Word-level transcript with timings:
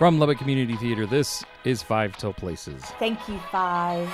From 0.00 0.18
Lubbock 0.18 0.38
Community 0.38 0.76
Theater, 0.76 1.04
this 1.04 1.44
is 1.64 1.82
Five 1.82 2.16
Till 2.16 2.32
Places. 2.32 2.82
Thank 2.98 3.28
you, 3.28 3.38
Five. 3.52 4.08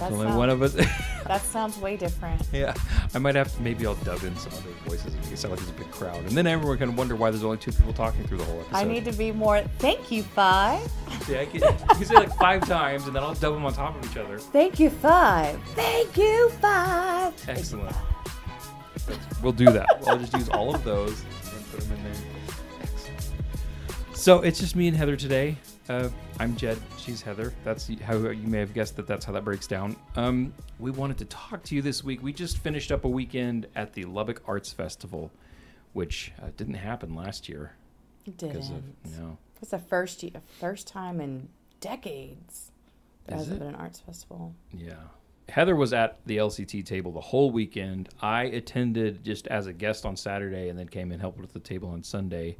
That 0.00 0.10
Only 0.10 0.26
sounds, 0.26 0.36
one 0.36 0.50
of 0.50 0.62
us. 0.62 0.72
that 1.28 1.42
sounds 1.42 1.78
way 1.78 1.96
different. 1.96 2.42
yeah, 2.52 2.74
I 3.12 3.18
might 3.18 3.34
have 3.34 3.54
to. 3.56 3.62
Maybe 3.62 3.86
I'll 3.86 3.96
dub 3.96 4.22
in 4.22 4.36
some 4.36 4.52
other 4.52 4.70
voices. 4.86 5.14
Make 5.14 5.32
it 5.32 5.38
sound 5.38 5.52
like 5.52 5.60
it's 5.60 5.70
a 5.70 5.74
big 5.74 5.90
crowd, 5.90 6.18
and 6.18 6.30
then 6.30 6.46
everyone 6.46 6.78
can 6.78 6.94
wonder 6.94 7.16
why 7.16 7.30
there's 7.30 7.42
only 7.42 7.56
two 7.56 7.72
people 7.72 7.92
talking 7.92 8.24
through 8.24 8.38
the 8.38 8.44
whole 8.44 8.60
episode. 8.60 8.76
I 8.76 8.84
need 8.84 9.04
to 9.06 9.12
be 9.12 9.32
more. 9.32 9.62
Thank 9.78 10.12
you, 10.12 10.22
Five. 10.22 10.80
See, 11.22 11.36
I 11.36 11.46
can, 11.46 11.60
you 11.60 11.70
can 11.88 12.04
say 12.04 12.14
like 12.14 12.34
five 12.36 12.66
times, 12.68 13.06
and 13.06 13.16
then 13.16 13.22
I'll 13.22 13.34
dub 13.34 13.54
them 13.54 13.64
on 13.64 13.72
top 13.72 13.96
of 13.96 14.10
each 14.10 14.16
other. 14.16 14.38
Thank 14.38 14.78
you, 14.78 14.90
Five. 14.90 15.60
Thank 15.74 16.16
you, 16.16 16.50
Five. 16.60 17.34
Excellent. 17.48 17.96
We'll 19.42 19.52
do 19.52 19.66
that. 19.72 19.88
I'll 20.06 20.18
just 20.18 20.34
use 20.34 20.48
all 20.50 20.72
of 20.72 20.84
those 20.84 21.22
and 21.52 21.70
put 21.72 21.80
them 21.80 21.96
in 21.96 22.04
there. 22.04 22.22
Excellent. 22.82 23.32
So 24.14 24.40
it's 24.40 24.60
just 24.60 24.76
me 24.76 24.86
and 24.86 24.96
Heather 24.96 25.16
today. 25.16 25.56
Uh, 25.90 26.08
I'm 26.38 26.54
Jed. 26.54 26.78
She's 26.98 27.20
Heather. 27.20 27.52
That's 27.64 27.90
how 28.02 28.14
you 28.16 28.46
may 28.46 28.60
have 28.60 28.72
guessed 28.72 28.94
that. 28.94 29.08
That's 29.08 29.24
how 29.24 29.32
that 29.32 29.44
breaks 29.44 29.66
down. 29.66 29.96
Um, 30.14 30.54
we 30.78 30.92
wanted 30.92 31.18
to 31.18 31.24
talk 31.24 31.64
to 31.64 31.74
you 31.74 31.82
this 31.82 32.04
week. 32.04 32.22
We 32.22 32.32
just 32.32 32.58
finished 32.58 32.92
up 32.92 33.04
a 33.04 33.08
weekend 33.08 33.66
at 33.74 33.92
the 33.92 34.04
Lubbock 34.04 34.40
Arts 34.46 34.72
Festival, 34.72 35.32
which 35.92 36.30
uh, 36.40 36.50
didn't 36.56 36.74
happen 36.74 37.16
last 37.16 37.48
year 37.48 37.72
It 38.24 38.38
didn't. 38.38 38.58
of 38.58 39.18
no. 39.18 39.36
It's 39.60 39.72
the 39.72 39.80
first 39.80 40.22
year, 40.22 40.30
first 40.60 40.86
time 40.86 41.20
in 41.20 41.48
decades 41.80 42.70
there 43.26 43.38
Is 43.38 43.48
it? 43.48 43.58
been 43.58 43.66
an 43.66 43.74
arts 43.74 43.98
festival. 43.98 44.54
Yeah. 44.72 44.94
Heather 45.48 45.74
was 45.74 45.92
at 45.92 46.20
the 46.24 46.36
LCT 46.36 46.86
table 46.86 47.10
the 47.10 47.20
whole 47.20 47.50
weekend. 47.50 48.10
I 48.22 48.44
attended 48.44 49.24
just 49.24 49.48
as 49.48 49.66
a 49.66 49.72
guest 49.72 50.06
on 50.06 50.14
Saturday 50.14 50.68
and 50.68 50.78
then 50.78 50.86
came 50.86 51.10
and 51.10 51.20
helped 51.20 51.40
with 51.40 51.52
the 51.52 51.58
table 51.58 51.88
on 51.88 52.04
Sunday. 52.04 52.58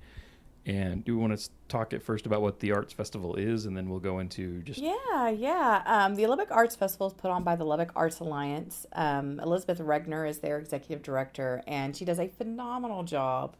And 0.66 1.04
do 1.04 1.16
we 1.16 1.22
want 1.22 1.38
to 1.38 1.48
talk 1.68 1.94
at 1.94 2.02
first 2.02 2.26
about 2.26 2.42
what 2.42 2.60
the 2.60 2.72
Arts 2.72 2.92
Festival 2.92 3.34
is, 3.36 3.64
and 3.64 3.74
then 3.74 3.88
we'll 3.88 3.98
go 3.98 4.18
into 4.18 4.60
just 4.62 4.78
Yeah, 4.78 5.28
yeah. 5.30 5.82
Um, 5.86 6.16
the 6.16 6.26
Lubbock 6.26 6.50
Arts 6.50 6.76
Festival 6.76 7.06
is 7.06 7.14
put 7.14 7.30
on 7.30 7.44
by 7.44 7.56
the 7.56 7.64
Lubbock 7.64 7.92
Arts 7.96 8.20
Alliance. 8.20 8.86
Um, 8.92 9.40
Elizabeth 9.40 9.78
Regner 9.78 10.28
is 10.28 10.38
their 10.40 10.58
executive 10.58 11.02
director, 11.02 11.62
and 11.66 11.96
she 11.96 12.04
does 12.04 12.18
a 12.18 12.28
phenomenal 12.28 13.04
job. 13.04 13.56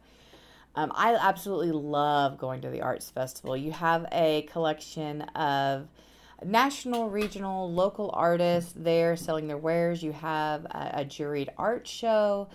Um, 0.75 0.91
I 0.95 1.15
absolutely 1.15 1.71
love 1.71 2.37
going 2.37 2.61
to 2.61 2.69
the 2.69 2.81
Arts 2.81 3.09
Festival. 3.09 3.57
You 3.57 3.71
have 3.71 4.05
a 4.11 4.43
collection 4.43 5.21
of 5.21 5.87
national, 6.43 7.09
regional, 7.09 7.71
local 7.73 8.11
artists 8.13 8.73
there 8.75 9.15
selling 9.15 9.47
their 9.47 9.57
wares. 9.57 10.01
You 10.03 10.11
have 10.11 10.65
a, 10.65 10.91
a 11.01 11.05
juried 11.05 11.49
art 11.57 11.87
show. 11.87 12.47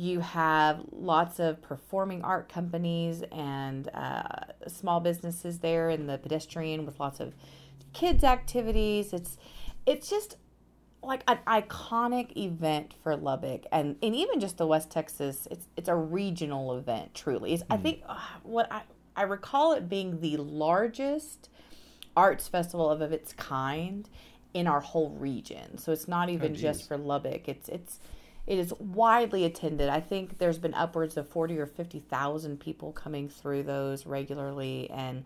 You 0.00 0.20
have 0.20 0.80
lots 0.92 1.38
of 1.40 1.60
performing 1.60 2.22
art 2.22 2.48
companies 2.48 3.22
and 3.30 3.86
uh, 3.92 4.22
small 4.66 4.98
businesses 4.98 5.58
there 5.58 5.90
in 5.90 6.06
the 6.06 6.16
pedestrian 6.16 6.86
with 6.86 6.98
lots 6.98 7.20
of 7.20 7.34
kids 7.92 8.24
activities. 8.24 9.12
It's 9.12 9.36
it's 9.84 10.08
just 10.08 10.38
like 11.02 11.22
an 11.28 11.40
iconic 11.46 12.34
event 12.34 12.94
for 13.02 13.14
Lubbock 13.14 13.66
and, 13.72 13.96
and 14.02 14.16
even 14.16 14.40
just 14.40 14.56
the 14.56 14.66
West 14.66 14.90
Texas. 14.90 15.46
It's 15.50 15.68
it's 15.76 15.90
a 15.90 15.96
regional 15.96 16.78
event. 16.78 17.14
Truly, 17.14 17.52
it's, 17.52 17.62
I 17.68 17.76
think 17.76 18.00
uh, 18.08 18.18
what 18.42 18.72
I 18.72 18.84
I 19.14 19.24
recall 19.24 19.74
it 19.74 19.86
being 19.86 20.22
the 20.22 20.38
largest 20.38 21.50
arts 22.16 22.48
festival 22.48 22.88
of, 22.88 23.02
of 23.02 23.12
its 23.12 23.34
kind 23.34 24.08
in 24.54 24.66
our 24.66 24.80
whole 24.80 25.10
region. 25.10 25.76
So 25.76 25.92
it's 25.92 26.08
not 26.08 26.30
even 26.30 26.54
geez. 26.54 26.62
just 26.62 26.88
for 26.88 26.96
Lubbock. 26.96 27.50
It's 27.50 27.68
it's 27.68 28.00
it 28.50 28.58
is 28.58 28.74
widely 28.80 29.44
attended. 29.44 29.88
I 29.88 30.00
think 30.00 30.38
there's 30.38 30.58
been 30.58 30.74
upwards 30.74 31.16
of 31.16 31.28
40 31.28 31.56
or 31.60 31.66
50,000 31.66 32.58
people 32.58 32.90
coming 32.90 33.28
through 33.28 33.62
those 33.62 34.06
regularly 34.06 34.90
and 34.90 35.24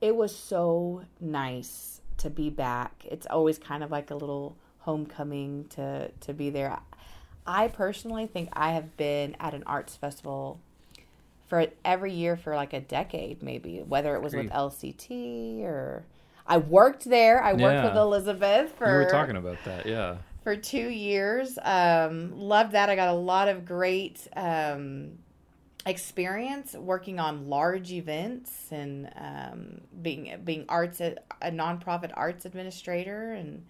it 0.00 0.14
was 0.14 0.34
so 0.34 1.02
nice 1.20 2.00
to 2.18 2.30
be 2.30 2.48
back. 2.48 3.04
It's 3.10 3.26
always 3.26 3.58
kind 3.58 3.82
of 3.82 3.90
like 3.90 4.12
a 4.12 4.14
little 4.14 4.56
homecoming 4.78 5.66
to 5.70 6.12
to 6.20 6.32
be 6.32 6.48
there. 6.48 6.78
I 7.44 7.66
personally 7.66 8.28
think 8.28 8.50
I 8.52 8.70
have 8.70 8.96
been 8.96 9.34
at 9.40 9.52
an 9.52 9.64
arts 9.66 9.96
festival 9.96 10.60
for 11.48 11.66
every 11.84 12.12
year 12.12 12.36
for 12.36 12.54
like 12.54 12.72
a 12.72 12.80
decade 12.80 13.42
maybe, 13.42 13.78
whether 13.80 14.14
it 14.14 14.22
was 14.22 14.32
with 14.32 14.48
LCT 14.50 15.62
or 15.64 16.04
I 16.46 16.58
worked 16.58 17.04
there. 17.04 17.42
I 17.42 17.52
worked 17.52 17.62
Yeah. 17.62 17.84
with 17.88 17.96
Elizabeth 17.96 18.72
for 18.78 18.86
We 18.86 18.92
were 19.04 19.10
talking 19.10 19.36
about 19.36 19.58
that, 19.64 19.86
yeah. 19.86 20.18
For 20.42 20.56
two 20.56 20.88
years. 20.88 21.58
Um, 21.62 22.38
loved 22.38 22.72
that. 22.72 22.90
I 22.90 22.96
got 22.96 23.08
a 23.08 23.14
lot 23.14 23.48
of 23.48 23.64
great 23.64 24.26
um, 24.36 25.18
experience 25.86 26.74
working 26.74 27.18
on 27.18 27.48
large 27.48 27.92
events 27.92 28.68
and 28.70 29.10
um, 29.16 29.80
being 30.02 30.40
being 30.44 30.64
arts 30.68 31.00
a 31.00 31.16
nonprofit 31.44 32.10
arts 32.14 32.44
administrator 32.44 33.32
and. 33.32 33.66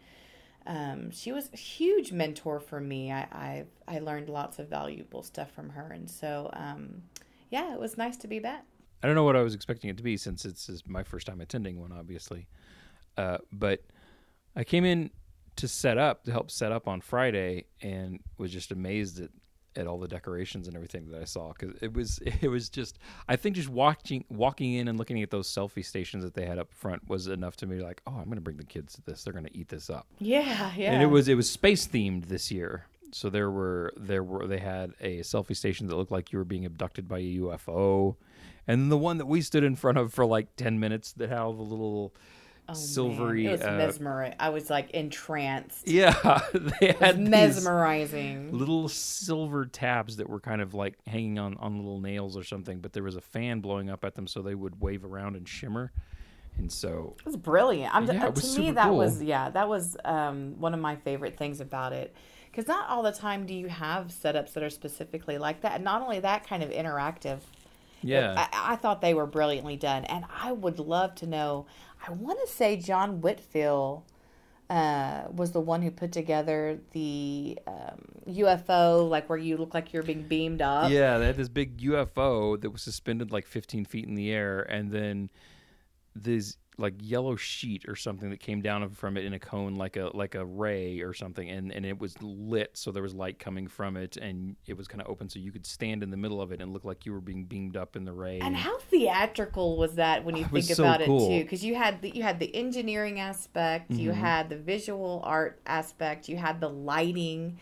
Um, 0.66 1.10
she 1.10 1.32
was 1.32 1.48
a 1.54 1.56
huge 1.56 2.12
mentor 2.12 2.60
for 2.60 2.78
me. 2.78 3.10
I, 3.10 3.64
I 3.88 3.96
I 3.96 3.98
learned 4.00 4.28
lots 4.28 4.58
of 4.58 4.68
valuable 4.68 5.22
stuff 5.22 5.50
from 5.50 5.70
her, 5.70 5.90
and 5.90 6.08
so 6.08 6.50
um, 6.52 7.02
yeah, 7.50 7.72
it 7.72 7.80
was 7.80 7.96
nice 7.96 8.18
to 8.18 8.28
be 8.28 8.40
back. 8.40 8.66
I 9.02 9.06
don't 9.06 9.16
know 9.16 9.24
what 9.24 9.36
I 9.36 9.42
was 9.42 9.54
expecting 9.54 9.88
it 9.88 9.96
to 9.96 10.02
be 10.02 10.18
since 10.18 10.44
it's 10.44 10.70
my 10.86 11.02
first 11.02 11.26
time 11.26 11.40
attending 11.40 11.80
one, 11.80 11.92
obviously. 11.92 12.46
Uh, 13.16 13.38
but 13.50 13.82
I 14.54 14.64
came 14.64 14.84
in 14.84 15.10
to 15.56 15.68
set 15.68 15.98
up 15.98 16.24
to 16.24 16.32
help 16.32 16.50
set 16.50 16.72
up 16.72 16.88
on 16.88 17.00
Friday 17.00 17.66
and 17.82 18.20
was 18.38 18.52
just 18.52 18.72
amazed 18.72 19.20
at, 19.20 19.30
at 19.76 19.86
all 19.86 19.98
the 19.98 20.08
decorations 20.08 20.66
and 20.66 20.74
everything 20.74 21.10
that 21.10 21.20
I 21.20 21.24
saw 21.24 21.52
because 21.52 21.76
it 21.80 21.92
was 21.92 22.18
it 22.40 22.48
was 22.48 22.68
just 22.68 22.98
I 23.28 23.36
think 23.36 23.56
just 23.56 23.68
watching 23.68 24.24
walking 24.28 24.74
in 24.74 24.88
and 24.88 24.98
looking 24.98 25.22
at 25.22 25.30
those 25.30 25.48
selfie 25.48 25.84
stations 25.84 26.24
that 26.24 26.34
they 26.34 26.46
had 26.46 26.58
up 26.58 26.72
front 26.72 27.08
was 27.08 27.26
enough 27.26 27.56
to 27.56 27.66
me 27.66 27.80
like 27.80 28.00
oh 28.06 28.16
I'm 28.18 28.28
gonna 28.28 28.40
bring 28.40 28.56
the 28.56 28.64
kids 28.64 28.94
to 28.94 29.02
this 29.02 29.22
they're 29.24 29.32
gonna 29.32 29.48
eat 29.52 29.68
this 29.68 29.90
up 29.90 30.06
Yeah, 30.18 30.72
yeah. 30.76 30.92
and 30.92 31.02
it 31.02 31.06
was 31.06 31.28
it 31.28 31.34
was 31.34 31.48
space 31.50 31.86
themed 31.86 32.26
this 32.26 32.50
year. 32.50 32.86
So 33.12 33.28
there 33.28 33.50
were 33.50 33.92
there 33.96 34.22
were 34.22 34.46
they 34.46 34.58
had 34.60 34.92
a 35.00 35.20
selfie 35.20 35.56
station 35.56 35.88
that 35.88 35.96
looked 35.96 36.12
like 36.12 36.30
you 36.32 36.38
were 36.38 36.44
being 36.44 36.64
abducted 36.64 37.08
by 37.08 37.18
a 37.18 37.38
UFO, 37.38 38.14
and 38.68 38.90
the 38.90 38.96
one 38.96 39.18
that 39.18 39.26
we 39.26 39.40
stood 39.42 39.64
in 39.64 39.74
front 39.74 39.98
of 39.98 40.12
for 40.14 40.24
like 40.24 40.54
ten 40.54 40.78
minutes 40.78 41.12
that 41.14 41.28
had 41.28 41.38
all 41.38 41.52
the 41.52 41.62
little 41.62 42.14
Oh, 42.68 42.72
man. 42.72 42.76
silvery. 42.76 43.46
It 43.46 43.52
was 43.52 43.62
uh, 43.62 43.72
mesmerizing. 43.72 44.36
I 44.38 44.50
was 44.50 44.70
like 44.70 44.90
entranced. 44.92 45.88
yeah, 45.88 46.40
they 46.52 46.92
had 47.00 47.18
these 47.18 47.28
mesmerizing. 47.28 48.56
little 48.56 48.88
silver 48.88 49.66
tabs 49.66 50.16
that 50.18 50.28
were 50.28 50.40
kind 50.40 50.60
of 50.60 50.74
like 50.74 50.94
hanging 51.06 51.38
on 51.38 51.56
on 51.58 51.76
little 51.78 52.00
nails 52.00 52.36
or 52.36 52.44
something, 52.44 52.78
but 52.80 52.92
there 52.92 53.02
was 53.02 53.16
a 53.16 53.20
fan 53.20 53.60
blowing 53.60 53.90
up 53.90 54.04
at 54.04 54.14
them 54.14 54.26
so 54.26 54.42
they 54.42 54.54
would 54.54 54.80
wave 54.80 55.04
around 55.04 55.34
and 55.36 55.48
shimmer, 55.48 55.92
and 56.58 56.70
so 56.70 57.16
It 57.18 57.26
was 57.26 57.36
brilliant. 57.36 57.94
I'm, 57.94 58.06
Yeah, 58.06 58.26
uh, 58.26 58.30
was 58.30 58.54
to 58.54 58.60
me, 58.60 58.70
that 58.72 58.86
cool. 58.88 58.96
was 58.98 59.22
yeah, 59.22 59.50
that 59.50 59.68
was 59.68 59.96
um, 60.04 60.54
one 60.60 60.74
of 60.74 60.80
my 60.80 60.96
favorite 60.96 61.36
things 61.36 61.60
about 61.60 61.92
it. 61.92 62.14
Because 62.50 62.66
not 62.66 62.88
all 62.88 63.02
the 63.04 63.12
time 63.12 63.46
do 63.46 63.54
you 63.54 63.68
have 63.68 64.06
setups 64.08 64.52
that 64.54 64.62
are 64.64 64.70
specifically 64.70 65.38
like 65.38 65.60
that. 65.62 65.74
And 65.76 65.84
not 65.84 66.02
only 66.02 66.18
that, 66.20 66.44
kind 66.46 66.64
of 66.64 66.70
interactive. 66.70 67.38
yeah. 68.02 68.48
I, 68.52 68.72
I 68.72 68.76
thought 68.76 69.00
they 69.00 69.14
were 69.14 69.26
brilliantly 69.26 69.76
done, 69.76 70.04
and 70.04 70.24
I 70.36 70.50
would 70.52 70.78
love 70.80 71.14
to 71.16 71.26
know. 71.26 71.66
I 72.06 72.12
want 72.12 72.38
to 72.40 72.52
say 72.52 72.76
John 72.76 73.20
Whitfield 73.20 74.04
uh, 74.70 75.24
was 75.32 75.50
the 75.50 75.60
one 75.60 75.82
who 75.82 75.90
put 75.90 76.12
together 76.12 76.78
the 76.92 77.58
um, 77.66 78.00
UFO, 78.28 79.08
like 79.08 79.28
where 79.28 79.38
you 79.38 79.56
look 79.56 79.74
like 79.74 79.92
you're 79.92 80.02
being 80.02 80.22
beamed 80.22 80.62
up. 80.62 80.90
Yeah, 80.90 81.18
they 81.18 81.26
had 81.26 81.36
this 81.36 81.48
big 81.48 81.78
UFO 81.78 82.60
that 82.60 82.70
was 82.70 82.80
suspended 82.80 83.32
like 83.32 83.46
15 83.46 83.84
feet 83.84 84.06
in 84.06 84.14
the 84.14 84.30
air, 84.30 84.60
and 84.60 84.90
then 84.90 85.30
this 86.14 86.56
like 86.78 86.94
yellow 87.00 87.36
sheet 87.36 87.84
or 87.88 87.96
something 87.96 88.30
that 88.30 88.40
came 88.40 88.62
down 88.62 88.88
from 88.90 89.16
it 89.16 89.24
in 89.24 89.34
a 89.34 89.38
cone, 89.38 89.74
like 89.76 89.96
a 89.96 90.10
like 90.14 90.34
a 90.34 90.44
ray 90.44 91.00
or 91.00 91.12
something, 91.14 91.48
and 91.50 91.72
and 91.72 91.84
it 91.86 91.98
was 91.98 92.14
lit, 92.22 92.70
so 92.76 92.90
there 92.92 93.02
was 93.02 93.14
light 93.14 93.38
coming 93.38 93.68
from 93.68 93.96
it, 93.96 94.16
and 94.16 94.56
it 94.66 94.76
was 94.76 94.88
kind 94.88 95.00
of 95.02 95.08
open, 95.08 95.28
so 95.28 95.38
you 95.38 95.52
could 95.52 95.66
stand 95.66 96.02
in 96.02 96.10
the 96.10 96.16
middle 96.16 96.40
of 96.40 96.52
it 96.52 96.60
and 96.60 96.72
look 96.72 96.84
like 96.84 97.04
you 97.06 97.12
were 97.12 97.20
being 97.20 97.44
beamed 97.44 97.76
up 97.76 97.96
in 97.96 98.04
the 98.04 98.12
ray. 98.12 98.42
And 98.42 98.56
how 98.56 98.78
theatrical 98.78 99.76
was 99.76 99.96
that 99.96 100.24
when 100.24 100.34
you 100.34 100.46
It 100.52 100.64
think 100.64 100.64
so 100.64 100.94
about 100.94 101.02
cool. 101.02 101.02
it 101.02 101.18
too? 101.18 101.42
Because 101.42 101.62
you 101.62 101.74
had 101.74 102.00
the, 102.00 102.10
you 102.10 102.22
had 102.22 102.38
the 102.40 102.54
engineering 102.54 103.20
aspect, 103.20 103.98
you 103.98 104.12
Mm-hmm. 104.12 104.12
had 104.12 104.48
the 104.48 104.56
visual 104.56 105.20
art 105.24 105.60
aspect, 105.66 106.26
you 106.28 106.36
had 106.38 106.60
the 106.60 106.68
lighting. 106.70 107.58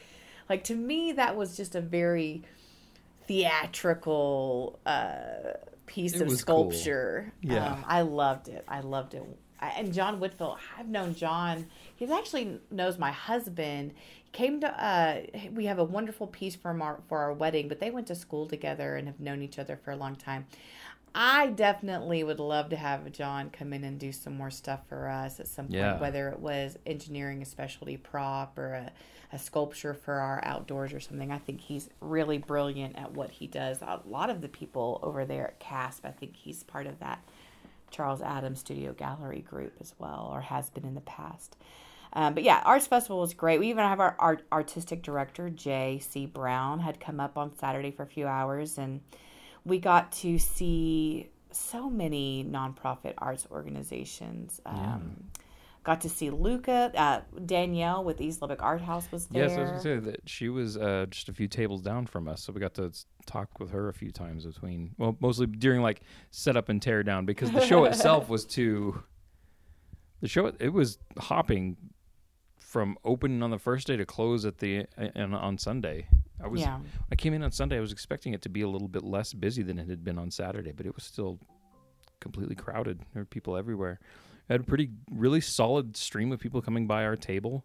Like 0.48 0.62
to 0.64 0.76
me, 0.76 1.12
that 1.12 1.36
was 1.36 1.56
just 1.56 1.74
a 1.74 1.80
very 1.80 2.44
theatrical 3.26 4.80
uh, 4.86 5.54
piece 5.88 6.14
It 6.14 6.22
of 6.22 6.28
was 6.28 6.44
cool. 6.44 6.70
sculpture. 6.70 7.32
Yeah. 7.42 7.72
um, 7.72 7.84
I 7.88 8.02
loved 8.02 8.48
it. 8.48 8.64
I 8.68 8.80
loved 8.80 9.14
it. 9.14 9.24
I, 9.60 9.70
and 9.70 9.92
John 9.92 10.20
Whitfield, 10.20 10.58
I've 10.78 10.86
known 10.88 11.14
John. 11.16 11.66
He 11.96 12.06
actually 12.12 12.60
knows 12.70 12.96
my 12.98 13.10
husband. 13.10 13.94
He 14.24 14.30
came 14.30 14.60
to 14.60 14.68
uh 14.84 15.22
we 15.52 15.64
have 15.66 15.78
a 15.80 15.84
wonderful 15.84 16.26
piece 16.28 16.54
from 16.54 16.80
our 16.82 17.00
for 17.08 17.18
our 17.18 17.32
wedding 17.32 17.66
but 17.66 17.80
they 17.80 17.90
went 17.90 18.06
to 18.08 18.14
school 18.14 18.46
together 18.46 18.94
and 18.94 19.08
have 19.08 19.18
known 19.18 19.40
each 19.42 19.58
other 19.58 19.74
for 19.82 19.90
a 19.90 19.96
long 19.96 20.14
time 20.14 20.44
i 21.14 21.46
definitely 21.46 22.22
would 22.22 22.38
love 22.38 22.68
to 22.68 22.76
have 22.76 23.10
john 23.10 23.48
come 23.48 23.72
in 23.72 23.84
and 23.84 23.98
do 23.98 24.12
some 24.12 24.36
more 24.36 24.50
stuff 24.50 24.80
for 24.86 25.08
us 25.08 25.40
at 25.40 25.48
some 25.48 25.64
point 25.64 25.76
Yeah. 25.78 25.98
whether 25.98 26.28
it 26.28 26.38
was 26.40 26.76
engineering 26.84 27.40
a 27.40 27.46
specialty 27.46 27.96
prop 27.96 28.58
or 28.58 28.74
a, 28.74 28.92
a 29.32 29.38
sculpture 29.38 29.94
for 29.94 30.14
our 30.14 30.40
outdoors 30.44 30.92
or 30.92 31.00
something 31.00 31.30
i 31.30 31.38
think 31.38 31.60
he's 31.60 31.88
really 32.00 32.38
brilliant 32.38 32.96
at 32.96 33.12
what 33.12 33.30
he 33.30 33.46
does 33.46 33.82
a 33.82 34.00
lot 34.06 34.30
of 34.30 34.40
the 34.40 34.48
people 34.48 35.00
over 35.02 35.24
there 35.24 35.48
at 35.48 35.58
casp 35.58 36.04
i 36.04 36.10
think 36.10 36.36
he's 36.36 36.62
part 36.62 36.86
of 36.86 36.98
that 36.98 37.22
charles 37.90 38.22
adams 38.22 38.60
studio 38.60 38.92
gallery 38.92 39.40
group 39.40 39.74
as 39.80 39.94
well 39.98 40.30
or 40.32 40.40
has 40.40 40.70
been 40.70 40.84
in 40.84 40.94
the 40.94 41.00
past 41.02 41.56
um, 42.12 42.34
but 42.34 42.42
yeah, 42.42 42.62
Arts 42.64 42.86
Festival 42.86 43.20
was 43.20 43.34
great. 43.34 43.60
We 43.60 43.68
even 43.68 43.84
have 43.84 44.00
our 44.00 44.16
art, 44.18 44.42
artistic 44.50 45.02
director, 45.02 45.50
J.C. 45.50 46.26
Brown, 46.26 46.80
had 46.80 47.00
come 47.00 47.20
up 47.20 47.36
on 47.36 47.56
Saturday 47.58 47.90
for 47.90 48.02
a 48.02 48.06
few 48.06 48.26
hours, 48.26 48.78
and 48.78 49.00
we 49.64 49.78
got 49.78 50.12
to 50.12 50.38
see 50.38 51.28
so 51.50 51.90
many 51.90 52.46
nonprofit 52.48 53.14
arts 53.18 53.46
organizations. 53.50 54.60
Um, 54.64 55.24
Got 55.84 56.00
to 56.02 56.08
see 56.08 56.30
LHUCA, 56.30 56.92
uh, 56.94 57.20
Danielle 57.46 58.04
with 58.04 58.20
East 58.20 58.42
Lubbock 58.42 58.62
Art 58.62 58.82
House 58.82 59.10
was 59.10 59.26
there. 59.26 59.44
Yes, 59.44 59.56
I 59.56 59.60
was 59.60 59.70
gonna 59.70 59.80
say 59.80 59.96
that 59.98 60.28
she 60.28 60.48
was 60.48 60.76
uh, 60.76 61.06
just 61.08 61.28
a 61.28 61.32
few 61.32 61.48
tables 61.48 61.80
down 61.80 62.06
from 62.06 62.28
us, 62.28 62.42
so 62.42 62.52
we 62.52 62.60
got 62.60 62.74
to 62.74 62.92
talk 63.26 63.58
with 63.58 63.70
her 63.70 63.88
a 63.88 63.94
few 63.94 64.10
times 64.10 64.44
between. 64.44 64.94
Well, 64.98 65.16
mostly 65.20 65.46
during 65.46 65.80
like 65.80 66.02
setup 66.30 66.68
and 66.68 66.82
tear 66.82 67.02
down 67.02 67.26
because 67.26 67.50
the 67.50 67.64
show 67.64 67.84
itself 67.84 68.28
was 68.30 68.44
too. 68.44 69.02
The 70.20 70.28
show 70.28 70.52
it 70.58 70.72
was 70.72 70.98
hopping 71.16 71.76
from 72.58 72.98
open 73.02 73.42
on 73.42 73.50
the 73.50 73.58
first 73.58 73.86
day 73.86 73.96
to 73.96 74.04
close 74.04 74.44
at 74.44 74.58
the 74.58 74.86
and 74.96 75.34
on 75.34 75.56
Sunday. 75.56 76.06
I 76.42 76.48
was 76.48 76.60
yeah. 76.60 76.78
I 77.10 77.14
came 77.14 77.32
in 77.32 77.42
on 77.42 77.50
Sunday. 77.50 77.78
I 77.78 77.80
was 77.80 77.92
expecting 77.92 78.34
it 78.34 78.42
to 78.42 78.48
be 78.48 78.60
a 78.62 78.68
little 78.68 78.88
bit 78.88 79.04
less 79.04 79.32
busy 79.32 79.62
than 79.62 79.78
it 79.78 79.88
had 79.88 80.04
been 80.04 80.18
on 80.18 80.30
Saturday, 80.30 80.72
but 80.72 80.86
it 80.86 80.94
was 80.94 81.04
still 81.04 81.38
completely 82.20 82.54
crowded. 82.54 83.00
There 83.14 83.22
were 83.22 83.26
people 83.26 83.56
everywhere. 83.56 84.00
Had 84.48 84.60
a 84.60 84.64
pretty 84.64 84.90
really 85.10 85.40
solid 85.40 85.96
stream 85.96 86.32
of 86.32 86.40
people 86.40 86.62
coming 86.62 86.86
by 86.86 87.04
our 87.04 87.16
table. 87.16 87.64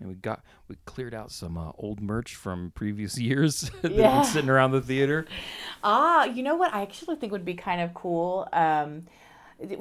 And 0.00 0.08
we 0.08 0.14
got 0.16 0.42
we 0.68 0.76
cleared 0.86 1.14
out 1.14 1.30
some 1.30 1.56
uh, 1.56 1.70
old 1.78 2.00
merch 2.00 2.34
from 2.34 2.72
previous 2.74 3.18
years 3.28 3.70
that 3.82 3.92
Yeah. 3.92 4.16
been 4.16 4.24
sitting 4.24 4.50
around 4.50 4.72
the 4.72 4.80
theater. 4.82 5.24
Ah, 5.82 6.24
you 6.24 6.42
know 6.42 6.56
what? 6.56 6.74
I 6.74 6.82
actually 6.82 7.16
think 7.16 7.32
would 7.32 7.44
be 7.44 7.54
kind 7.54 7.80
of 7.80 7.94
cool. 7.94 8.48
Um, 8.52 9.04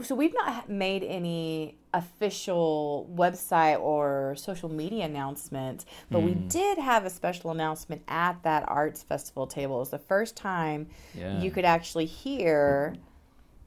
so 0.03 0.13
we've 0.13 0.35
not 0.35 0.69
made 0.69 1.03
any 1.03 1.77
official 1.95 3.09
website 3.13 3.79
or 3.81 4.35
social 4.37 4.69
media 4.69 5.03
announcement, 5.05 5.83
but 6.11 6.21
we 6.21 6.35
did 6.35 6.77
have 6.77 7.05
a 7.05 7.09
special 7.09 7.49
announcement 7.51 8.03
at 8.07 8.41
that 8.43 8.63
arts 8.67 9.01
festival 9.03 9.47
table. 9.47 9.77
It 9.77 9.79
was 9.79 9.89
the 9.89 9.97
first 9.97 10.35
time 10.37 10.87
Yeah. 11.15 11.41
you 11.41 11.49
could 11.51 11.65
actually 11.65 12.05
hear 12.05 12.95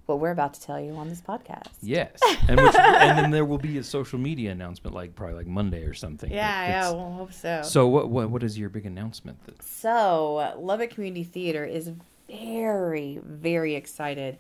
what 0.07 0.21
we're 0.21 0.31
about 0.31 0.55
to 0.55 0.61
tell 0.61 0.81
you 0.81 0.93
on 0.95 1.09
this 1.09 1.21
podcast. 1.21 1.69
Yes, 1.83 2.19
and 2.49 2.61
which, 2.61 2.75
and 2.79 3.19
then 3.19 3.31
there 3.31 3.45
will 3.45 3.59
be 3.59 3.79
a 3.79 3.83
social 3.85 4.19
media 4.19 4.53
announcement, 4.53 4.95
like 4.95 5.15
probably 5.15 5.37
like 5.37 5.47
Monday 5.47 5.85
or 5.85 5.95
something. 5.95 6.31
Yeah, 6.31 6.69
yeah, 6.69 6.91
we'll 6.93 7.13
hope 7.13 7.33
so. 7.33 7.63
So 7.63 7.87
what 7.89 8.09
what 8.09 8.31
what 8.31 8.43
is 8.43 8.59
your 8.59 8.69
big 8.69 8.87
announcement? 8.87 9.45
That, 9.47 9.63
So, 9.63 10.55
Lubbock 10.59 10.91
Community 10.91 11.25
Theater 11.25 11.65
is 11.65 11.91
very, 12.29 13.21
very 13.23 13.75
excited 13.75 14.39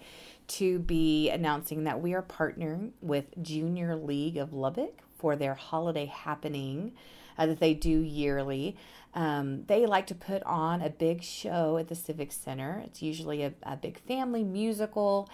to 0.48 0.78
be 0.78 1.28
announcing 1.30 1.84
that 1.84 2.00
we 2.00 2.14
are 2.14 2.22
partnering 2.22 2.92
with 3.00 3.26
Junior 3.42 3.96
League 3.96 4.36
of 4.36 4.52
Lubbock 4.52 5.02
for 5.18 5.34
their 5.34 5.54
holiday 5.54 6.06
happening 6.06 6.92
uh, 7.38 7.46
that 7.46 7.60
they 7.60 7.74
do 7.74 8.00
yearly. 8.00 8.76
Um, 9.14 9.64
they 9.66 9.86
like 9.86 10.06
to 10.08 10.14
put 10.14 10.42
on 10.42 10.82
a 10.82 10.90
big 10.90 11.22
show 11.22 11.78
at 11.78 11.88
the 11.88 11.94
Civic 11.94 12.32
Center. 12.32 12.82
It's 12.84 13.00
usually 13.02 13.42
a, 13.44 13.54
a 13.62 13.76
big 13.76 13.98
family 14.00 14.44
musical, 14.44 15.28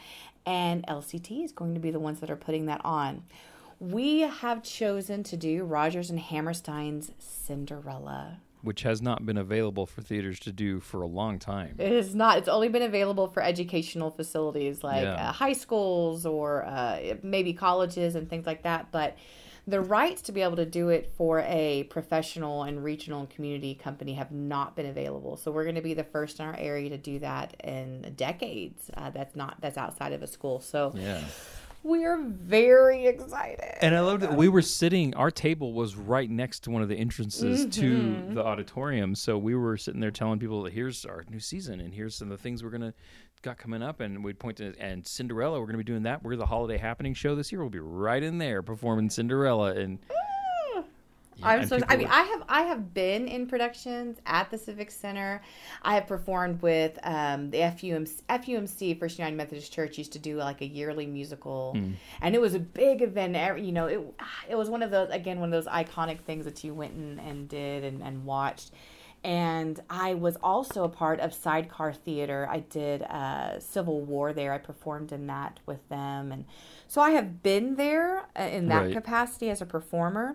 and 0.46 0.87
LCT 0.87 1.44
is 1.44 1.50
going 1.52 1.75
to 1.75 1.81
be 1.81 1.90
the 1.90 1.99
ones 2.00 2.20
that 2.20 2.31
are 2.31 2.37
putting 2.37 2.66
that 2.66 2.81
on. 2.84 3.25
We 3.81 4.20
have 4.20 4.62
chosen 4.62 5.25
to 5.25 5.37
do 5.37 5.64
Rodgers 5.64 6.10
and 6.10 6.20
Hammerstein's 6.20 7.10
Cinderella. 7.19 8.38
which 8.62 8.82
has 8.82 9.02
not 9.02 9.26
been 9.26 9.37
available 9.37 9.87
for 9.87 10.02
theaters 10.02 10.38
to 10.38 10.52
do 10.52 10.78
for 10.78 11.02
a 11.02 11.06
long 11.06 11.40
time. 11.40 11.75
It 11.81 11.90
is 11.90 12.14
not. 12.14 12.38
It's 12.38 12.46
only 12.49 12.69
been 12.69 12.82
available 12.82 13.26
for 13.26 13.43
educational 13.43 14.12
facilities 14.12 14.84
like 14.84 15.02
Yeah. 15.02 15.31
uh, 15.31 15.32
high 15.32 15.52
schools 15.54 16.25
or 16.25 16.64
uh, 16.64 17.14
maybe 17.25 17.52
colleges 17.52 18.14
and 18.14 18.31
things 18.31 18.46
like 18.46 18.62
that. 18.62 18.93
But 18.93 19.16
the 19.67 19.81
rights 19.81 20.23
to 20.23 20.32
be 20.32 20.43
able 20.43 20.56
to 20.56 20.67
do 20.67 20.88
it 20.88 21.12
for 21.17 21.41
a 21.47 21.85
professional 21.85 22.64
and 22.64 22.82
regional 22.82 23.20
and 23.20 23.31
community 23.31 23.75
company 23.75 24.14
have 24.14 24.32
not 24.32 24.75
been 24.75 24.87
available. 24.87 25.37
So 25.37 25.53
we're 25.53 25.62
going 25.64 25.76
to 25.76 25.82
be 25.82 25.94
the 25.94 26.03
first 26.05 26.41
in 26.41 26.47
our 26.47 26.56
area 26.59 26.91
to 26.91 26.99
do 26.99 27.20
that 27.20 27.55
in 27.62 28.12
decades. 28.17 28.91
Uh, 28.94 29.11
that's 29.11 29.37
not 29.37 29.61
that's 29.61 29.79
outside 29.79 30.12
of 30.12 30.23
a 30.23 30.26
school. 30.26 30.61
So 30.61 30.93
Yeah. 30.97 31.23
we're 31.85 32.20
very 32.25 33.06
excited. 33.06 33.79
And 33.81 33.94
I 33.94 34.00
love 34.00 34.20
that 34.20 34.37
we 34.37 34.49
were 34.49 34.62
sitting. 34.62 35.14
Our 35.14 35.31
table 35.31 35.73
was 35.73 35.94
right 35.97 36.29
next 36.31 36.61
to 36.64 36.70
one 36.70 36.82
of 36.82 36.88
the 36.88 36.97
entrances 36.97 37.64
to 37.76 37.93
Mm-hmm. 37.93 38.35
the 38.35 38.44
auditorium, 38.44 39.14
so 39.14 39.38
we 39.38 39.55
were 39.55 39.76
sitting 39.76 40.00
there 40.00 40.11
telling 40.11 40.38
people, 40.41 40.64
"Here's 40.67 41.05
our 41.05 41.25
new 41.31 41.41
season, 41.41 41.81
and 41.81 41.94
here's 41.94 42.14
some 42.17 42.31
of 42.32 42.37
the 42.38 42.43
things 42.43 42.64
we're 42.64 42.70
gonna 42.70 42.94
got 43.42 43.58
coming 43.58 43.82
up." 43.82 44.00
And 44.00 44.24
we'd 44.24 44.38
point 44.38 44.56
to 44.58 44.74
and 44.78 45.06
Cinderella. 45.06 45.60
We're 45.60 45.66
gonna 45.66 45.78
be 45.78 45.84
doing 45.84 46.04
that. 46.04 46.22
We're 46.22 46.36
the 46.36 46.46
holiday 46.46 46.78
happening 46.78 47.14
show 47.14 47.34
this 47.34 47.52
year. 47.52 47.60
We'll 47.60 47.70
be 47.70 47.78
right 47.80 48.22
in 48.22 48.38
there 48.38 48.62
performing 48.62 49.10
Cinderella, 49.10 49.74
and 49.74 49.98
Yeah, 51.38 51.48
I'm 51.48 51.66
so. 51.66 51.78
I 51.88 51.96
mean, 51.96 52.06
were- 52.08 52.12
I 52.12 52.22
have 52.24 52.42
I 52.48 52.62
have 52.62 52.92
been 52.92 53.26
in 53.26 53.46
productions 53.46 54.18
at 54.26 54.50
the 54.50 54.58
Civic 54.58 54.90
Center. 54.90 55.40
I 55.82 55.94
have 55.94 56.06
performed 56.06 56.60
with 56.60 56.98
um, 57.04 57.50
the 57.50 57.56
FUMC, 57.58 58.20
FUMC 58.28 58.98
First 59.00 59.18
United 59.18 59.36
Methodist 59.36 59.72
Church 59.72 59.96
used 59.96 60.12
to 60.12 60.18
do 60.18 60.36
like 60.36 60.60
a 60.60 60.66
yearly 60.66 61.06
musical, 61.06 61.72
Hmm. 61.74 61.92
and 62.20 62.34
it 62.34 62.40
was 62.40 62.52
a 62.54 62.58
big 62.60 63.00
event. 63.00 63.34
Every- 63.34 63.64
You 63.64 63.72
know, 63.72 63.86
it 63.86 64.00
it 64.50 64.54
was 64.56 64.68
one 64.68 64.82
of 64.82 64.90
those 64.90 65.08
again 65.10 65.40
one 65.40 65.52
of 65.52 65.64
those 65.64 65.72
iconic 65.72 66.20
things 66.20 66.44
that 66.44 66.62
you 66.62 66.74
went 66.74 66.92
and, 66.94 67.18
and 67.18 67.48
did 67.48 67.82
and, 67.82 68.02
and 68.02 68.24
watched. 68.26 68.70
And 69.24 69.78
I 69.88 70.14
was 70.14 70.36
also 70.42 70.82
a 70.82 70.88
part 70.88 71.20
of 71.20 71.32
Sidecar 71.32 71.92
Theater. 71.92 72.48
I 72.50 72.60
did 72.60 73.02
uh, 73.02 73.60
Civil 73.60 74.00
War 74.00 74.32
there. 74.32 74.52
I 74.52 74.58
performed 74.58 75.12
in 75.12 75.28
that 75.28 75.60
with 75.64 75.88
them, 75.88 76.32
and 76.32 76.44
so 76.88 77.00
I 77.00 77.10
have 77.10 77.42
been 77.42 77.76
there 77.76 78.26
uh, 78.38 78.42
in 78.42 78.66
that 78.69 78.82
Right. 78.86 78.92
capacity 78.92 79.48
as 79.48 79.62
a 79.62 79.66
performer. 79.66 80.34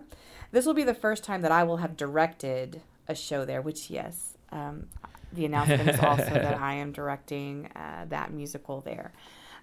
This 0.52 0.64
will 0.64 0.72
be 0.74 0.84
the 0.84 0.94
first 0.94 1.22
time 1.22 1.42
that 1.42 1.52
I 1.52 1.64
will 1.64 1.76
have 1.78 1.96
directed 1.98 2.80
a 3.06 3.14
show 3.14 3.44
there. 3.44 3.60
Which, 3.60 3.90
yes, 3.90 4.38
um, 4.52 4.86
the 5.34 5.44
announcement 5.44 5.86
is 5.90 6.00
also 6.00 6.24
that 6.30 6.58
I 6.60 6.72
am 6.74 6.90
directing 6.92 7.66
uh, 7.76 8.06
that 8.08 8.32
musical 8.32 8.80
there. 8.80 9.12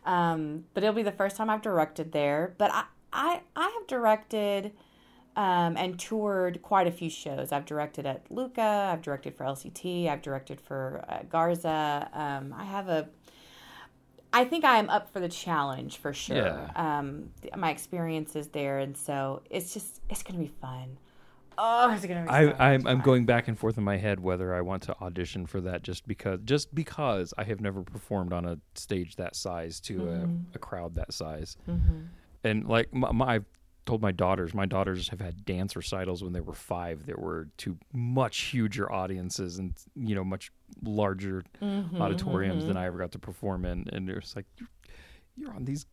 Um, 0.06 0.66
but 0.76 0.84
it'll 0.84 0.94
be 0.96 1.02
the 1.02 1.12
first 1.12 1.36
time 1.36 1.50
I've 1.50 1.64
directed 1.64 2.12
there. 2.12 2.54
But 2.60 2.72
I, 2.72 2.84
I, 3.12 3.42
I 3.56 3.70
have 3.70 3.88
directed 3.88 4.72
um, 5.36 5.76
and 5.78 6.00
toured 6.00 6.62
quite 6.62 6.88
a 6.88 6.92
few 6.92 7.10
shows. 7.10 7.52
I've 7.52 7.66
directed 7.66 8.06
at 8.06 8.30
LHUCA. 8.30 8.58
I've 8.92 9.02
directed 9.02 9.36
for 9.36 9.44
LCT. 9.46 10.08
I've 10.10 10.22
directed 10.22 10.62
for 10.62 11.04
uh, 11.10 11.20
Garza. 11.30 12.10
Um, 12.14 12.54
I 12.58 12.64
have 12.64 12.88
a. 12.90 13.10
I 14.34 14.44
think 14.44 14.66
I 14.66 14.78
am 14.80 14.90
up 14.90 15.12
for 15.14 15.20
the 15.22 15.30
challenge 15.30 15.98
for 15.98 16.12
sure. 16.14 16.36
Yeah. 16.38 16.70
Um, 16.76 17.30
th- 17.42 17.56
my 17.56 17.70
experience 17.72 18.36
is 18.36 18.50
there, 18.50 18.80
and 18.80 18.98
so 18.98 19.42
it's 19.50 19.74
just 19.74 20.02
it's 20.10 20.24
gonna 20.24 20.40
be 20.40 20.52
fun. 20.62 20.98
Oh, 21.58 21.90
it's 21.94 22.06
gonna 22.06 22.24
be. 22.24 22.30
I, 22.30 22.46
much 22.48 22.56
I'm, 22.60 22.86
I'm 22.88 23.00
going 23.02 23.26
back 23.26 23.48
and 23.48 23.58
forth 23.58 23.78
in 23.78 23.84
my 23.86 23.96
head 23.96 24.20
whether 24.20 24.54
I 24.54 24.60
want 24.60 24.84
to 24.84 24.96
audition 25.02 25.46
for 25.46 25.62
that 25.62 25.84
just 25.84 26.06
because 26.06 26.40
just 26.44 26.76
because 26.76 27.34
I 27.38 27.46
have 27.46 27.62
never 27.62 27.82
performed 27.82 28.34
on 28.34 28.44
a 28.46 28.58
stage 28.74 29.16
that 29.16 29.38
size 29.38 29.80
to 29.82 30.00
Mm-hmm. 30.00 30.36
a, 30.52 30.56
a 30.56 30.60
crowd 30.60 30.96
that 30.96 31.14
size. 31.14 31.56
And 32.44 32.68
like 32.68 32.94
my, 32.94 33.12
my, 33.14 33.40
told 33.86 34.02
my 34.02 34.12
daughters, 34.12 34.54
my 34.54 34.66
daughters 34.66 35.10
have 35.10 35.22
had 35.22 35.46
dance 35.46 35.76
recitals 35.76 36.24
when 36.24 36.34
they 36.34 36.42
were 36.42 36.54
five 36.54 37.06
that 37.06 37.20
were 37.20 37.48
to 37.58 37.78
much 37.94 38.38
huger 38.38 38.92
audiences 38.92 39.60
and 39.60 39.74
you 39.96 40.16
know 40.16 40.24
much 40.24 40.52
larger 40.84 41.44
Mm-hmm, 41.62 42.02
auditoriums 42.02 42.66
than 42.66 42.78
I 42.78 42.86
ever 42.86 42.98
got 42.98 43.12
to 43.14 43.20
perform 43.20 43.66
in. 43.66 43.88
And 43.92 44.10
it's 44.10 44.36
like 44.36 44.46
you're, 45.38 45.54
on 45.54 45.66
these 45.66 45.86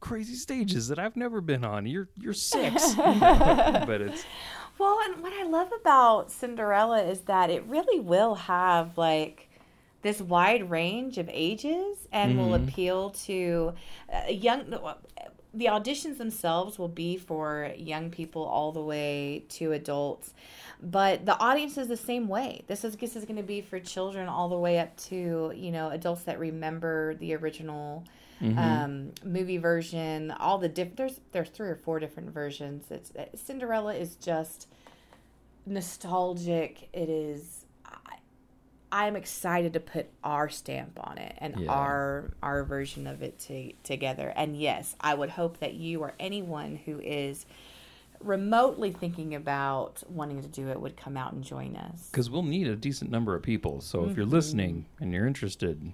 crazy 0.00 0.34
stages 0.34 0.88
that 0.88 0.98
I've 0.98 1.16
never 1.16 1.40
been 1.40 1.64
on. 1.64 1.86
You're 1.86 2.08
you're 2.16 2.32
six, 2.32 2.94
but 2.94 4.00
it's 4.00 4.24
Well, 4.78 4.98
and 5.04 5.22
what 5.22 5.32
I 5.32 5.44
love 5.44 5.70
about 5.80 6.30
Cinderella 6.30 7.02
is 7.02 7.20
that 7.22 7.50
it 7.50 7.64
really 7.64 8.00
will 8.00 8.34
have 8.34 8.98
like 8.98 9.48
this 10.02 10.20
wide 10.20 10.70
range 10.70 11.18
of 11.18 11.28
ages 11.32 12.06
and 12.12 12.38
will 12.38 12.54
appeal 12.54 13.10
to 13.10 13.74
uh, 14.12 14.28
young. 14.28 14.70
The 15.56 15.66
auditions 15.66 16.18
themselves 16.18 16.78
will 16.78 16.88
be 16.88 17.16
for 17.16 17.72
young 17.78 18.10
people 18.10 18.42
all 18.44 18.72
the 18.72 18.82
way 18.82 19.44
to 19.50 19.72
adults, 19.72 20.34
but 20.82 21.24
the 21.24 21.38
audience 21.38 21.78
is 21.78 21.88
the 21.88 21.96
same 21.96 22.28
way. 22.28 22.62
This 22.66 22.84
is 22.84 22.94
this 22.96 23.16
is 23.16 23.24
going 23.24 23.38
to 23.38 23.42
be 23.42 23.62
for 23.62 23.80
children 23.80 24.28
all 24.28 24.50
the 24.50 24.58
way 24.58 24.78
up 24.78 24.94
to 25.08 25.52
you 25.56 25.70
know 25.72 25.88
adults 25.90 26.24
that 26.24 26.38
remember 26.38 27.14
the 27.14 27.34
original 27.34 28.04
um, 28.58 29.12
movie 29.24 29.56
version. 29.56 30.30
All 30.32 30.58
the 30.58 30.68
diff- 30.68 30.94
there's 30.96 31.20
there's 31.32 31.48
three 31.48 31.68
or 31.70 31.76
four 31.76 31.98
different 32.00 32.30
versions. 32.34 32.84
It's 32.90 33.10
Cinderella 33.34 33.94
is 33.94 34.16
just 34.16 34.68
nostalgic. 35.64 36.88
It 36.92 37.08
is. 37.08 37.65
I, 38.92 39.06
I'm 39.06 39.16
excited 39.16 39.72
to 39.74 39.80
put 39.80 40.06
our 40.24 40.48
stamp 40.48 40.98
on 41.02 41.18
it 41.18 41.34
and 41.38 41.56
Yeah. 41.56 41.70
our 41.70 42.30
our 42.42 42.64
version 42.64 43.06
of 43.06 43.22
it 43.22 43.38
to, 43.40 43.72
together. 43.82 44.32
And 44.36 44.56
yes, 44.56 44.96
I 45.00 45.14
would 45.14 45.30
hope 45.30 45.58
that 45.58 45.74
you 45.74 46.00
or 46.00 46.14
anyone 46.20 46.76
who 46.84 47.00
is 47.00 47.46
remotely 48.20 48.90
thinking 48.92 49.34
about 49.34 50.02
wanting 50.08 50.40
to 50.42 50.48
do 50.48 50.68
it 50.70 50.80
would 50.80 50.96
come 50.96 51.16
out 51.16 51.32
and 51.34 51.44
join 51.44 51.76
us. 51.76 52.08
Because 52.10 52.30
we'll 52.30 52.42
need 52.42 52.66
a 52.66 52.74
decent 52.76 53.10
number 53.10 53.34
of 53.34 53.42
people. 53.42 53.80
So 53.80 54.00
if 54.04 54.10
Mm-hmm. 54.10 54.16
you're 54.20 54.26
listening 54.26 54.86
and 55.00 55.12
you're 55.12 55.26
interested, 55.26 55.92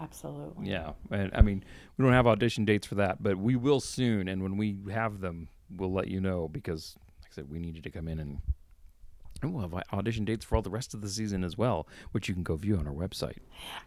Absolutely. 0.00 0.68
yeah. 0.70 0.92
And 1.10 1.30
I 1.34 1.40
mean, 1.40 1.64
we 1.96 2.04
don't 2.04 2.12
have 2.12 2.26
audition 2.26 2.64
dates 2.64 2.86
for 2.86 2.96
that, 2.96 3.22
but 3.22 3.38
we 3.38 3.56
will 3.56 3.80
soon. 3.80 4.28
And 4.28 4.42
when 4.42 4.56
we 4.58 4.76
have 4.92 5.20
them, 5.20 5.48
we'll 5.74 5.92
let 5.92 6.08
you 6.08 6.20
know 6.20 6.48
because, 6.48 6.96
like 7.22 7.30
I 7.32 7.34
said, 7.36 7.50
we 7.50 7.58
need 7.58 7.76
you 7.76 7.82
to 7.82 7.90
come 7.90 8.08
in 8.08 8.18
and. 8.18 8.38
And 9.42 9.52
we'll 9.52 9.68
have 9.68 9.74
audition 9.92 10.24
dates 10.24 10.44
for 10.44 10.56
all 10.56 10.62
the 10.62 10.70
rest 10.70 10.94
of 10.94 11.00
the 11.00 11.08
season 11.08 11.44
as 11.44 11.58
well, 11.58 11.86
which 12.12 12.28
you 12.28 12.34
can 12.34 12.42
go 12.42 12.56
view 12.56 12.76
on 12.76 12.86
our 12.86 12.94
website. 12.94 13.38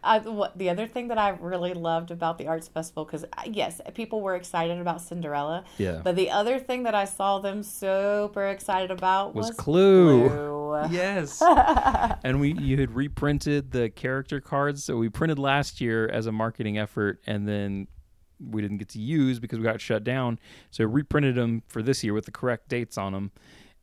Uh, 0.04 0.20
what 0.20 0.56
the 0.56 0.70
other 0.70 0.86
thing 0.86 1.08
that 1.08 1.18
I 1.18 1.30
really 1.30 1.74
loved 1.74 2.10
about 2.10 2.38
the 2.38 2.46
arts 2.46 2.68
festival 2.68 3.04
because 3.04 3.24
yes, 3.46 3.80
people 3.94 4.20
were 4.20 4.36
excited 4.36 4.78
about 4.78 5.00
Cinderella. 5.00 5.64
Yeah. 5.78 6.00
But 6.04 6.16
the 6.16 6.30
other 6.30 6.58
thing 6.58 6.84
that 6.84 6.94
I 6.94 7.04
saw 7.04 7.38
them 7.40 7.62
super 7.62 8.48
excited 8.48 8.90
about 8.90 9.34
Was 9.34 9.48
was, 9.48 9.56
Clue. 9.56 10.28
Clue. 10.28 10.58
Yes. 10.90 11.42
and 12.24 12.40
we 12.40 12.52
you 12.52 12.76
had 12.78 12.94
reprinted 12.94 13.72
the 13.72 13.88
character 13.88 14.38
cards 14.38 14.84
so 14.84 14.96
we 14.96 15.08
printed 15.08 15.38
last 15.38 15.80
year 15.80 16.06
as 16.08 16.26
a 16.26 16.32
marketing 16.32 16.78
effort 16.78 17.20
and 17.26 17.48
then 17.48 17.88
we 18.38 18.62
didn't 18.62 18.78
get 18.78 18.88
to 18.90 19.00
use 19.00 19.38
because 19.38 19.58
we 19.58 19.64
got 19.64 19.80
shut 19.80 20.04
down. 20.04 20.38
So 20.70 20.86
we 20.86 20.92
reprinted 20.92 21.34
them 21.34 21.62
for 21.66 21.82
this 21.82 22.04
year 22.04 22.14
with 22.14 22.26
the 22.26 22.30
correct 22.30 22.68
dates 22.68 22.96
on 22.96 23.12
them 23.12 23.32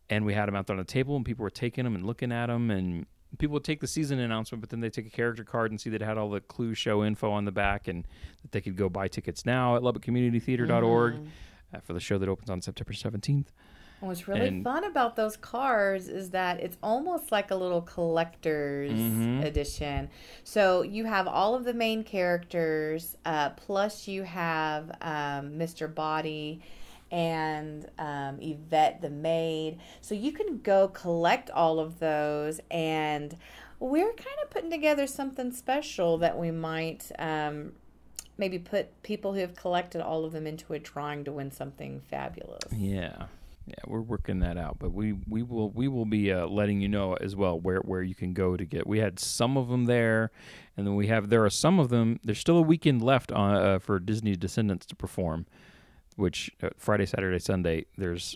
and 0.09 0.25
we 0.25 0.33
had 0.33 0.47
them 0.47 0.55
out 0.55 0.67
there 0.67 0.73
on 0.75 0.77
the 0.79 0.83
table 0.83 1.15
and 1.15 1.25
people 1.25 1.43
were 1.43 1.49
taking 1.49 1.83
them 1.83 1.95
and 1.95 2.05
looking 2.05 2.31
at 2.31 2.47
them 2.47 2.69
and 2.71 3.05
people 3.39 3.53
would 3.53 3.63
take 3.63 3.79
the 3.81 3.87
season 3.87 4.19
announcement 4.19 4.61
but 4.61 4.69
then 4.69 4.79
they 4.79 4.89
take 4.89 5.05
a 5.07 5.09
character 5.09 5.43
card 5.43 5.71
and 5.71 5.81
see 5.81 5.89
that 5.89 6.01
it 6.01 6.05
had 6.05 6.17
all 6.17 6.29
the 6.29 6.39
clue 6.41 6.73
show 6.73 7.03
info 7.03 7.31
on 7.31 7.43
the 7.45 7.51
back 7.51 7.87
and 7.87 8.05
that 8.41 8.51
they 8.51 8.61
could 8.61 8.75
go 8.77 8.87
buy 8.89 9.07
tickets 9.07 9.45
now 9.45 9.75
at 9.75 9.81
lubbockcommunitytheater.org 9.81 11.15
uh, 11.73 11.79
for 11.81 11.93
the 11.93 11.99
show 11.99 12.17
that 12.17 12.29
opens 12.29 12.49
on 12.49 12.61
September 12.61 12.93
17th. 12.93 13.47
And 14.01 14.09
what's 14.09 14.27
really 14.27 14.47
And- 14.47 14.63
fun 14.63 14.83
about 14.83 15.15
those 15.15 15.35
cards 15.37 16.07
is 16.09 16.29
that 16.31 16.59
it's 16.59 16.77
almost 16.83 17.31
like 17.31 17.49
a 17.49 17.55
little 17.55 17.81
collector's 17.81 18.91
Mhm. 18.91 19.43
edition. 19.43 20.09
So 20.43 20.81
you 20.83 21.05
have 21.05 21.27
all 21.27 21.55
of 21.55 21.63
the 21.63 21.73
main 21.73 22.03
characters, 22.03 23.15
uh, 23.25 23.51
plus 23.51 24.07
you 24.07 24.23
have 24.23 24.89
um, 25.01 25.53
Mr. 25.57 25.93
Body 25.93 26.61
and 27.11 27.87
um, 27.97 28.39
Yvette 28.41 29.01
the 29.01 29.09
maid. 29.09 29.79
So 30.01 30.15
you 30.15 30.31
can 30.31 30.59
go 30.59 30.87
collect 30.87 31.49
all 31.49 31.79
of 31.79 31.99
those, 31.99 32.59
and 32.71 33.37
we're 33.79 34.13
kind 34.13 34.37
of 34.43 34.49
putting 34.49 34.71
together 34.71 35.07
something 35.07 35.51
special 35.51 36.17
that 36.19 36.37
we 36.37 36.51
might. 36.51 37.11
Um, 37.19 37.73
Maybe 38.37 38.59
put 38.59 39.01
people 39.01 39.33
who 39.33 39.39
have 39.39 39.55
collected 39.55 40.01
all 40.01 40.25
of 40.25 40.33
them 40.33 40.45
into 40.45 40.73
a 40.73 40.79
drawing 40.79 41.23
to 41.23 41.31
win 41.31 41.51
something 41.51 42.01
fabulous. 42.01 42.63
Yeah, 42.69 43.27
yeah, 43.65 43.75
we're 43.87 44.01
working 44.01 44.39
that 44.39 44.57
out, 44.57 44.77
but 44.77 44.93
we 44.93 45.13
we 45.27 45.41
will 45.41 45.71
we 45.71 45.87
will 45.87 46.05
be 46.05 46.31
uh, 46.31 46.45
letting 46.45 46.81
you 46.81 46.87
know 46.87 47.13
as 47.15 47.35
well 47.35 47.59
where 47.59 47.79
where 47.79 48.03
you 48.03 48.13
can 48.13 48.33
go 48.33 48.55
to 48.55 48.63
get. 48.63 48.85
We 48.85 48.99
had 48.99 49.19
some 49.19 49.57
of 49.57 49.69
them 49.69 49.85
there, 49.85 50.29
and 50.77 50.85
then 50.85 50.95
we 50.95 51.07
have 51.07 51.29
there 51.29 51.43
are 51.43 51.49
some 51.49 51.79
of 51.79 51.89
them. 51.89 52.19
There's 52.23 52.37
still 52.37 52.57
a 52.57 52.61
weekend 52.61 53.01
left 53.01 53.31
on 53.31 53.55
uh, 53.55 53.79
for 53.79 53.97
Disney 53.99 54.35
Descendants 54.35 54.85
to 54.87 54.95
perform, 54.95 55.47
which 56.15 56.51
uh, 56.63 56.69
Friday, 56.77 57.05
Saturday, 57.05 57.39
Sunday. 57.39 57.85
There's 57.97 58.35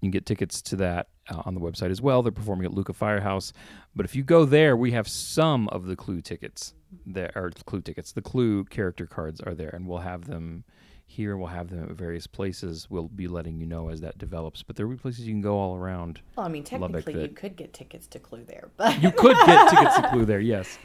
you 0.00 0.06
can 0.06 0.10
get 0.12 0.24
tickets 0.26 0.62
to 0.62 0.76
that 0.76 1.08
uh, 1.28 1.42
on 1.44 1.54
the 1.54 1.60
website 1.60 1.90
as 1.90 2.00
well. 2.00 2.22
They're 2.22 2.32
performing 2.32 2.64
at 2.66 2.72
LHUCA 2.72 2.94
Firehouse, 2.94 3.52
but 3.94 4.06
if 4.06 4.14
you 4.16 4.22
go 4.22 4.44
there, 4.44 4.76
we 4.76 4.92
have 4.92 5.06
some 5.08 5.68
of 5.68 5.86
the 5.86 5.96
Clue 5.96 6.22
tickets. 6.22 6.74
There 7.06 7.30
are 7.36 7.50
Clue 7.66 7.82
tickets. 7.82 8.12
The 8.12 8.22
Clue 8.22 8.64
character 8.64 9.06
cards 9.06 9.40
are 9.40 9.54
there, 9.54 9.68
and 9.70 9.86
we'll 9.86 9.98
have 9.98 10.26
them 10.26 10.64
here. 11.06 11.36
We'll 11.36 11.48
have 11.48 11.68
them 11.70 11.84
at 11.84 11.90
various 11.90 12.26
places. 12.26 12.88
We'll 12.88 13.08
be 13.08 13.28
letting 13.28 13.58
you 13.60 13.66
know 13.66 13.90
as 13.90 14.00
that 14.00 14.16
develops. 14.16 14.62
But 14.62 14.76
there 14.76 14.86
will 14.86 14.94
be 14.96 15.00
places 15.00 15.26
you 15.26 15.32
can 15.34 15.40
go 15.42 15.56
all 15.58 15.76
around. 15.76 16.20
Well, 16.36 16.46
I 16.46 16.48
mean, 16.48 16.64
Lubbock 16.72 17.04
technically, 17.04 17.12
you 17.14 17.20
that- 17.28 17.36
could 17.36 17.56
get 17.56 17.72
tickets 17.74 18.06
to 18.08 18.18
Clue 18.18 18.44
there, 18.44 18.70
but 18.76 19.00
You 19.02 19.12
could 19.12 19.36
get 19.44 19.68
tickets 19.70 19.96
to 19.96 20.08
Clue 20.10 20.24
there. 20.24 20.40
Yes. 20.40 20.78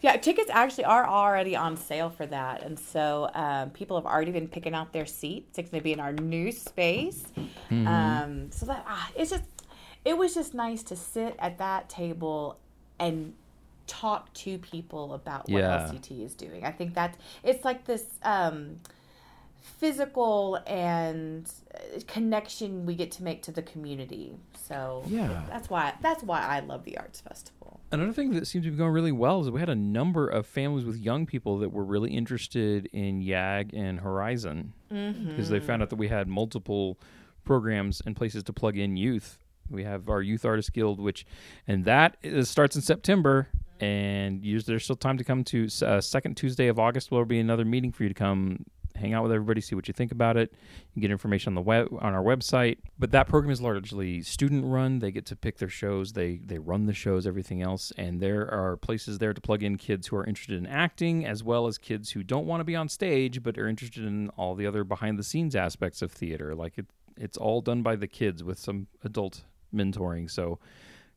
Yeah, 0.00 0.16
tickets 0.16 0.50
actually 0.52 0.84
are 0.84 1.06
already 1.06 1.56
on 1.56 1.76
sale 1.76 2.10
for 2.10 2.26
that, 2.26 2.62
and 2.62 2.78
so 2.78 3.28
um, 3.34 3.70
people 3.70 3.96
have 3.96 4.06
already 4.06 4.30
been 4.32 4.48
picking 4.48 4.74
out 4.74 4.92
their 4.92 5.06
seats. 5.06 5.58
It's 5.58 5.70
going 5.70 5.80
to 5.80 5.84
be 5.84 5.92
in 5.92 6.00
our 6.00 6.12
new 6.12 6.52
space, 6.52 7.24
Mm-hmm. 7.70 7.86
um, 7.86 8.50
so 8.52 8.66
that 8.66 8.84
ah, 8.86 9.10
it's 9.16 9.30
just, 9.30 9.44
it 10.04 10.16
was 10.16 10.34
just 10.34 10.54
nice 10.54 10.82
to 10.84 10.96
sit 10.96 11.34
at 11.38 11.58
that 11.58 11.88
table 11.88 12.58
and 12.98 13.34
talk 13.86 14.32
to 14.34 14.58
people 14.58 15.14
about 15.14 15.48
what 15.48 15.60
Yeah. 15.60 15.88
LCT 15.90 16.24
is 16.24 16.34
doing. 16.34 16.64
I 16.64 16.70
think 16.72 16.94
that 16.94 17.16
it's 17.42 17.64
like 17.64 17.84
this. 17.84 18.04
Um, 18.22 18.80
physical 19.60 20.58
and 20.66 21.50
uh, 21.74 21.78
connection 22.06 22.86
we 22.86 22.94
get 22.94 23.10
to 23.10 23.22
make 23.22 23.42
to 23.42 23.52
the 23.52 23.60
community 23.62 24.34
so 24.68 25.02
Yeah. 25.08 25.44
that's 25.48 25.68
why 25.68 25.94
that's 26.00 26.22
why 26.22 26.40
i 26.40 26.60
love 26.60 26.84
the 26.84 26.96
arts 26.96 27.20
festival 27.20 27.57
Another 27.90 28.12
thing 28.12 28.32
that 28.34 28.46
seems 28.46 28.66
to 28.66 28.70
be 28.70 28.76
going 28.76 28.92
really 28.92 29.12
well 29.12 29.40
is 29.40 29.46
that 29.46 29.52
we 29.52 29.60
had 29.60 29.70
a 29.70 29.74
number 29.74 30.28
of 30.28 30.46
families 30.46 30.84
with 30.84 30.98
young 30.98 31.24
people 31.24 31.58
that 31.58 31.70
were 31.70 31.84
really 31.84 32.10
interested 32.12 32.86
in 32.92 33.22
YAG 33.22 33.70
and 33.72 34.00
Horizon 34.00 34.74
because 34.90 35.48
they 35.48 35.58
found 35.60 35.82
out 35.82 35.88
that 35.90 35.96
we 35.96 36.08
had 36.08 36.28
multiple 36.28 36.98
programs 37.44 38.02
and 38.04 38.14
places 38.14 38.42
to 38.44 38.52
plug 38.52 38.76
in 38.76 38.96
youth. 38.98 39.38
We 39.70 39.84
have 39.84 40.08
our 40.10 40.20
Youth 40.20 40.44
Artist 40.44 40.72
Guild, 40.74 41.00
which, 41.00 41.26
and 41.66 41.84
that 41.86 42.16
is, 42.22 42.50
starts 42.50 42.76
in 42.76 42.82
September. 42.82 43.48
And 43.80 44.44
you, 44.44 44.60
there's 44.60 44.84
still 44.84 44.96
time 44.96 45.18
to 45.18 45.24
come 45.24 45.44
to 45.44 45.68
uh, 45.82 46.00
second 46.00 46.36
Tuesday 46.36 46.68
of 46.68 46.78
August. 46.78 47.10
Will 47.10 47.24
be 47.24 47.38
another 47.38 47.64
meeting 47.64 47.92
for 47.92 48.02
you 48.02 48.08
to 48.08 48.14
come 48.14 48.64
hang 48.98 49.14
out 49.14 49.22
with 49.22 49.32
everybody, 49.32 49.60
see 49.60 49.74
what 49.74 49.88
you 49.88 49.94
think 49.94 50.12
about 50.12 50.36
it. 50.36 50.52
You 50.94 51.02
get 51.02 51.10
information 51.10 51.50
on 51.50 51.54
the 51.54 51.62
web 51.62 51.88
on 52.00 52.14
our 52.14 52.22
website. 52.22 52.78
But 52.98 53.10
that 53.12 53.28
program 53.28 53.50
is 53.50 53.60
largely 53.60 54.22
student 54.22 54.64
run. 54.64 54.98
They 54.98 55.10
get 55.10 55.26
to 55.26 55.36
pick 55.36 55.58
their 55.58 55.68
shows. 55.68 56.12
They 56.12 56.36
they 56.44 56.58
run 56.58 56.86
the 56.86 56.92
shows, 56.92 57.26
everything 57.26 57.62
else, 57.62 57.92
and 57.96 58.20
there 58.20 58.52
are 58.52 58.76
places 58.76 59.18
there 59.18 59.32
to 59.32 59.40
plug 59.40 59.62
in 59.62 59.76
kids 59.76 60.08
who 60.08 60.16
are 60.16 60.26
interested 60.26 60.58
in 60.58 60.66
acting, 60.66 61.24
as 61.24 61.42
well 61.42 61.66
as 61.66 61.78
kids 61.78 62.10
who 62.10 62.22
don't 62.22 62.46
want 62.46 62.60
to 62.60 62.64
be 62.64 62.76
on 62.76 62.88
stage 62.88 63.42
but 63.42 63.58
are 63.58 63.68
interested 63.68 64.04
in 64.04 64.28
all 64.30 64.54
the 64.54 64.66
other 64.66 64.84
behind 64.84 65.18
the 65.18 65.24
scenes 65.24 65.54
aspects 65.54 66.02
of 66.02 66.12
theater. 66.12 66.54
Like 66.54 66.78
it, 66.78 66.86
it's 67.16 67.36
all 67.36 67.60
done 67.60 67.82
by 67.82 67.96
the 67.96 68.06
kids 68.06 68.42
with 68.44 68.58
some 68.58 68.86
adult 69.04 69.44
mentoring. 69.74 70.30
So 70.30 70.58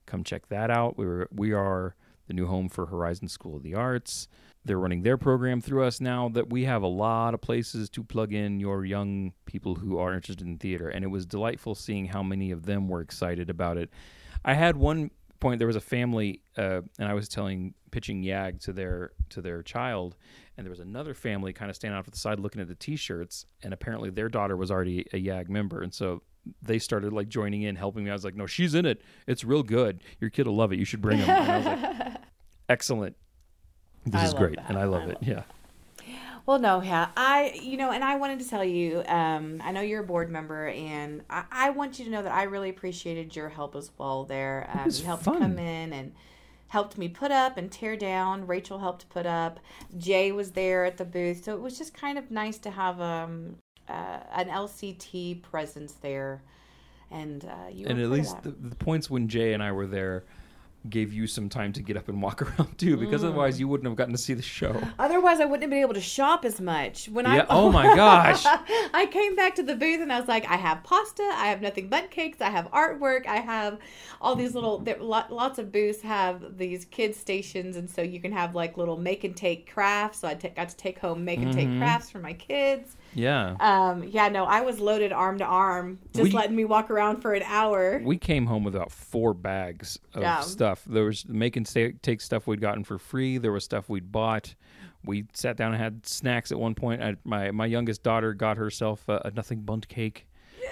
come 0.05 0.23
check 0.23 0.47
that 0.49 0.69
out. 0.69 0.97
We 0.97 1.05
were 1.05 1.27
we 1.31 1.53
are 1.53 1.95
the 2.27 2.33
new 2.33 2.47
home 2.47 2.69
for 2.69 2.85
Horizon 2.85 3.27
School 3.27 3.57
of 3.57 3.63
the 3.63 3.75
Arts. 3.75 4.27
They're 4.63 4.77
running 4.77 5.01
their 5.01 5.17
program 5.17 5.59
through 5.59 5.83
us 5.85 5.99
now 5.99 6.29
that 6.29 6.49
we 6.49 6.65
have 6.65 6.83
a 6.83 6.87
lot 6.87 7.33
of 7.33 7.41
places 7.41 7.89
to 7.91 8.03
plug 8.03 8.31
in 8.33 8.59
your 8.59 8.85
young 8.85 9.33
people 9.45 9.75
who 9.75 9.97
are 9.97 10.13
interested 10.13 10.45
in 10.45 10.57
theater. 10.57 10.89
And 10.89 11.03
it 11.03 11.07
was 11.07 11.25
delightful 11.25 11.73
seeing 11.73 12.05
how 12.05 12.21
many 12.21 12.51
of 12.51 12.65
them 12.65 12.87
were 12.87 13.01
excited 13.01 13.49
about 13.49 13.77
it. 13.77 13.89
I 14.45 14.53
had 14.53 14.75
one 14.75 15.09
point 15.39 15.57
there 15.57 15.67
was 15.67 15.75
a 15.75 15.81
family 15.81 16.41
uh, 16.57 16.81
and 16.99 17.09
I 17.09 17.13
was 17.13 17.27
telling 17.27 17.73
pitching 17.89 18.23
YAG 18.23 18.61
to 18.61 18.73
their 18.73 19.11
to 19.29 19.41
their 19.41 19.63
child 19.63 20.15
and 20.55 20.65
there 20.65 20.69
was 20.69 20.79
another 20.79 21.13
family 21.13 21.51
kind 21.51 21.69
of 21.69 21.75
standing 21.75 21.97
off 21.97 22.05
to 22.05 22.11
the 22.11 22.17
side 22.17 22.39
looking 22.39 22.61
at 22.61 22.67
the 22.67 22.75
t-shirts 22.75 23.45
and 23.63 23.73
apparently 23.73 24.11
their 24.11 24.29
daughter 24.29 24.55
was 24.55 24.69
already 24.69 25.05
a 25.11 25.17
YAG 25.17 25.49
member. 25.49 25.81
And 25.81 25.93
so 25.93 26.21
they 26.61 26.79
started 26.79 27.11
like 27.11 27.27
joining 27.27 27.63
in 27.63 27.75
helping 27.75 28.03
me. 28.03 28.11
I 28.11 28.13
was 28.13 28.23
like 28.23 28.35
no 28.35 28.45
she's 28.45 28.75
in 28.75 28.85
it. 28.85 29.01
It's 29.25 29.43
real 29.43 29.63
good. 29.63 30.03
Your 30.19 30.29
kid 30.29 30.45
will 30.45 30.55
love 30.55 30.71
it. 30.71 30.77
You 30.77 30.85
should 30.85 31.01
bring 31.01 31.17
him 31.17 31.29
and 31.29 31.51
I 31.51 31.57
was 31.57 31.65
like 31.65 32.21
excellent 32.69 33.15
this 34.05 34.21
I 34.21 34.25
is 34.25 34.33
great 34.33 34.55
that. 34.57 34.69
and 34.69 34.77
I 34.77 34.85
love 34.85 35.03
I 35.03 35.11
it 35.11 35.17
love 35.21 35.27
yeah 35.27 35.43
Well, 36.45 36.57
no, 36.59 36.81
yeah, 36.81 37.09
I, 37.15 37.59
you 37.61 37.77
know, 37.77 37.91
and 37.91 38.03
I 38.03 38.15
wanted 38.15 38.39
to 38.39 38.49
tell 38.49 38.63
you, 38.63 39.03
um, 39.07 39.61
I 39.63 39.71
know 39.71 39.81
you're 39.81 40.01
a 40.01 40.05
board 40.05 40.29
member, 40.31 40.67
and 40.69 41.21
I, 41.29 41.43
I 41.51 41.69
want 41.69 41.99
you 41.99 42.05
to 42.05 42.11
know 42.11 42.23
that 42.23 42.31
I 42.31 42.43
really 42.43 42.69
appreciated 42.69 43.35
your 43.35 43.49
help 43.49 43.75
as 43.75 43.91
well. 43.97 44.23
There, 44.25 44.67
um, 44.73 44.89
you 44.89 45.05
helped 45.05 45.23
fun. 45.23 45.37
come 45.39 45.59
in 45.59 45.93
and 45.93 46.13
helped 46.69 46.97
me 46.97 47.07
put 47.07 47.31
up 47.31 47.57
and 47.57 47.71
tear 47.71 47.95
down. 47.95 48.47
Rachel 48.47 48.79
helped 48.79 49.07
put 49.09 49.27
up. 49.27 49.59
Jay 49.97 50.31
was 50.31 50.51
there 50.51 50.83
at 50.83 50.97
the 50.97 51.05
booth, 51.05 51.43
so 51.43 51.53
it 51.53 51.61
was 51.61 51.77
just 51.77 51.93
kind 51.93 52.17
of 52.17 52.31
nice 52.31 52.57
to 52.59 52.71
have 52.71 52.99
um, 52.99 53.57
uh, 53.87 54.19
an 54.33 54.47
LCT 54.49 55.43
presence 55.43 55.93
there. 56.01 56.41
And 57.11 57.45
uh, 57.45 57.69
you 57.71 57.85
and 57.87 57.99
at 58.01 58.09
least 58.09 58.41
the, 58.41 58.51
the 58.51 58.75
points 58.75 59.09
when 59.11 59.27
Jay 59.27 59.53
and 59.53 59.61
I 59.61 59.71
were 59.73 59.85
there, 59.87 60.23
gave 60.89 61.13
you 61.13 61.27
some 61.27 61.47
time 61.47 61.71
to 61.73 61.81
get 61.81 61.95
up 61.95 62.09
and 62.09 62.21
walk 62.21 62.41
around 62.59 62.77
too, 62.77 62.97
because 62.97 63.21
Mm. 63.21 63.25
otherwise 63.27 63.59
you 63.59 63.67
wouldn't 63.67 63.87
have 63.87 63.95
gotten 63.95 64.13
to 64.13 64.17
see 64.17 64.33
the 64.33 64.41
show. 64.41 64.81
Otherwise, 64.97 65.39
I 65.39 65.45
wouldn't 65.45 65.61
have 65.61 65.69
been 65.69 65.81
able 65.81 65.93
to 65.93 66.01
shop 66.01 66.43
as 66.43 66.59
much. 66.59 67.07
When 67.09 67.25
Yeah. 67.25 67.41
I 67.41 67.45
Oh 67.49 67.71
my 67.79 67.95
gosh. 67.95 68.43
I 68.45 69.07
came 69.11 69.35
back 69.35 69.53
to 69.55 69.63
the 69.63 69.75
booth 69.75 70.01
and 70.01 70.11
I 70.11 70.19
was 70.19 70.27
like, 70.27 70.49
I 70.49 70.55
have 70.57 70.83
pasta, 70.83 71.21
I 71.35 71.47
have 71.47 71.61
nothing 71.61 71.87
but 71.87 72.09
cakes, 72.09 72.41
I 72.41 72.49
have 72.49 72.69
artwork, 72.71 73.27
I 73.27 73.37
have 73.37 73.77
all 74.19 74.35
these 74.35 74.55
little. 74.55 74.83
Lots 74.99 75.59
of 75.59 75.71
booths 75.71 76.01
have 76.01 76.57
these 76.57 76.85
kids 76.85 77.17
stations, 77.17 77.75
and 77.77 77.89
so 77.89 78.01
you 78.01 78.19
can 78.19 78.31
have 78.31 78.55
like 78.55 78.75
little 78.77 78.97
make 78.97 79.23
and 79.23 79.35
take 79.37 79.71
crafts. 79.71 80.19
So 80.19 80.27
I 80.27 80.33
got 80.33 80.69
to 80.69 80.77
take 80.77 80.97
home 80.99 81.23
make 81.23 81.39
and 81.39 81.53
take 81.53 81.67
Mhm. 81.69 81.77
crafts 81.79 82.09
for 82.09 82.19
my 82.19 82.33
kids. 82.33 82.97
Yeah. 83.13 83.55
Um, 83.59 84.03
yeah, 84.03 84.29
no, 84.29 84.45
I 84.45 84.61
was 84.61 84.79
loaded 84.79 85.11
arm 85.11 85.37
to 85.39 85.43
arm, 85.45 85.99
just 86.13 86.23
We- 86.23 86.31
letting 86.31 86.55
me 86.55 86.65
walk 86.65 86.89
around 86.89 87.21
for 87.21 87.33
an 87.33 87.43
hour. 87.45 87.99
We 88.03 88.17
came 88.17 88.45
home 88.45 88.63
with 88.63 88.75
about 88.75 88.91
four 88.91 89.33
bags 89.33 89.99
of 90.13 90.21
Yeah. 90.21 90.39
stuff. 90.41 90.83
There 90.85 91.03
was 91.05 91.27
make 91.27 91.55
and 91.57 91.65
take 92.01 92.21
stuff 92.21 92.47
we'd 92.47 92.61
gotten 92.61 92.83
for 92.83 92.97
free. 92.97 93.37
There 93.37 93.51
was 93.51 93.63
stuff 93.63 93.89
we'd 93.89 94.11
bought. 94.11 94.55
We 95.03 95.25
sat 95.33 95.57
down 95.57 95.73
and 95.73 95.81
had 95.81 96.05
snacks 96.05 96.51
at 96.51 96.59
one 96.59 96.75
point. 96.75 97.01
I, 97.01 97.15
my 97.23 97.51
my 97.51 97.65
youngest 97.65 98.03
daughter 98.03 98.33
got 98.33 98.57
herself 98.57 99.07
a, 99.09 99.21
a 99.25 99.31
nothing 99.31 99.61
Bundt 99.61 99.87
cake. 99.87 100.27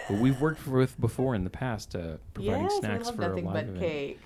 Who 0.07 0.21
We've 0.21 0.39
worked 0.39 0.67
with 0.67 0.99
before 1.01 1.33
in 1.33 1.43
the 1.43 1.49
past, 1.49 1.95
uh, 1.95 2.17
providing 2.35 2.61
yes, 2.63 2.77
snacks 2.77 3.09
for 3.09 3.23
a 3.23 3.27
nothing 3.29 3.45
live 3.45 3.69
event. 3.69 3.79
cake. 3.79 4.19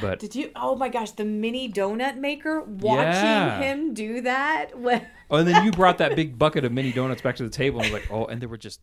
But 0.00 0.18
Did 0.18 0.34
you? 0.34 0.50
Oh 0.56 0.74
my 0.76 0.88
gosh, 0.88 1.12
the 1.12 1.24
mini 1.24 1.70
donut 1.70 2.16
maker. 2.16 2.62
Watching 2.62 3.04
Yeah. 3.24 3.58
him 3.58 3.94
do 3.94 4.20
that. 4.22 4.72
Oh, 5.30 5.38
and 5.38 5.48
then 5.48 5.64
you 5.64 5.72
brought 5.72 5.98
that 5.98 6.14
big 6.16 6.38
bucket 6.38 6.64
of 6.66 6.72
mini 6.72 6.92
donuts 6.92 7.22
back 7.22 7.36
to 7.36 7.42
the 7.42 7.48
table, 7.48 7.80
and 7.80 7.88
I 7.88 7.92
was 7.92 8.02
like, 8.02 8.10
oh, 8.12 8.26
and 8.26 8.40
they 8.42 8.46
were 8.46 8.58
just 8.58 8.80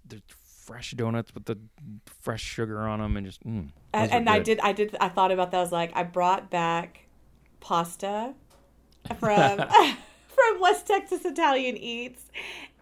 fresh 0.65 0.91
donuts 0.91 1.33
with 1.33 1.45
the 1.45 1.57
fresh 2.21 2.41
sugar 2.41 2.79
on 2.79 2.99
them, 2.99 3.15
and 3.15 3.25
just 3.25 3.45
mm, 3.45 3.69
and 3.93 4.11
and 4.11 4.27
I 4.29 4.39
did, 4.39 4.59
I 4.61 4.71
did, 4.73 4.95
I 4.99 5.07
thought 5.09 5.31
about 5.31 5.51
that. 5.51 5.57
I 5.57 5.61
was 5.61 5.71
like, 5.71 5.91
I 5.95 6.03
brought 6.03 6.49
back 6.49 7.05
pasta 7.59 8.33
from 9.19 9.57
from 10.27 10.59
West 10.59 10.87
Texas 10.87 11.23
Italian 11.25 11.77
Eats, 11.77 12.23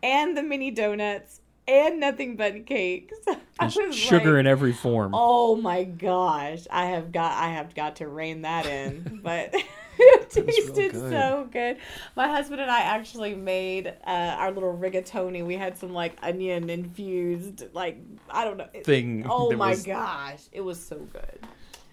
and 0.02 0.38
the 0.38 0.42
mini 0.42 0.72
donuts, 0.72 1.42
and 1.70 2.00
nothing 2.00 2.36
but 2.36 2.66
cakes. 2.66 3.18
Sugar 3.92 4.34
like, 4.34 4.40
in 4.40 4.48
every 4.48 4.74
form. 4.74 5.12
Oh 5.14 5.56
my 5.56 5.84
gosh, 5.84 6.66
I 6.72 6.88
have 6.88 7.12
got, 7.12 7.32
I 7.34 7.50
have 7.50 7.76
got 7.76 7.98
to 7.98 8.08
rein 8.08 8.42
that 8.44 8.66
in, 8.66 9.20
but. 9.24 9.54
It 10.02 10.30
tasted 10.30 10.94
good. 10.94 11.12
so 11.12 11.50
good. 11.52 11.76
My 12.16 12.30
husband 12.30 12.62
and 12.62 12.72
I 12.72 12.80
actually 12.84 13.36
made 13.36 13.88
uh, 13.88 14.10
our 14.40 14.50
little 14.50 14.74
rigatoni. 14.74 15.46
We 15.46 15.56
had 15.56 15.78
some 15.78 15.92
like 15.92 16.16
onion 16.22 16.70
infused, 16.70 17.66
like 17.74 17.98
I 18.30 18.46
don't 18.46 18.56
know. 18.56 18.68
it- 18.74 18.86
Thing 18.86 19.26
Oh 19.30 19.52
my 19.58 19.72
was- 19.72 19.86
gosh, 19.86 20.40
it 20.54 20.62
was 20.62 20.80
so 20.82 21.00
good. 21.00 21.40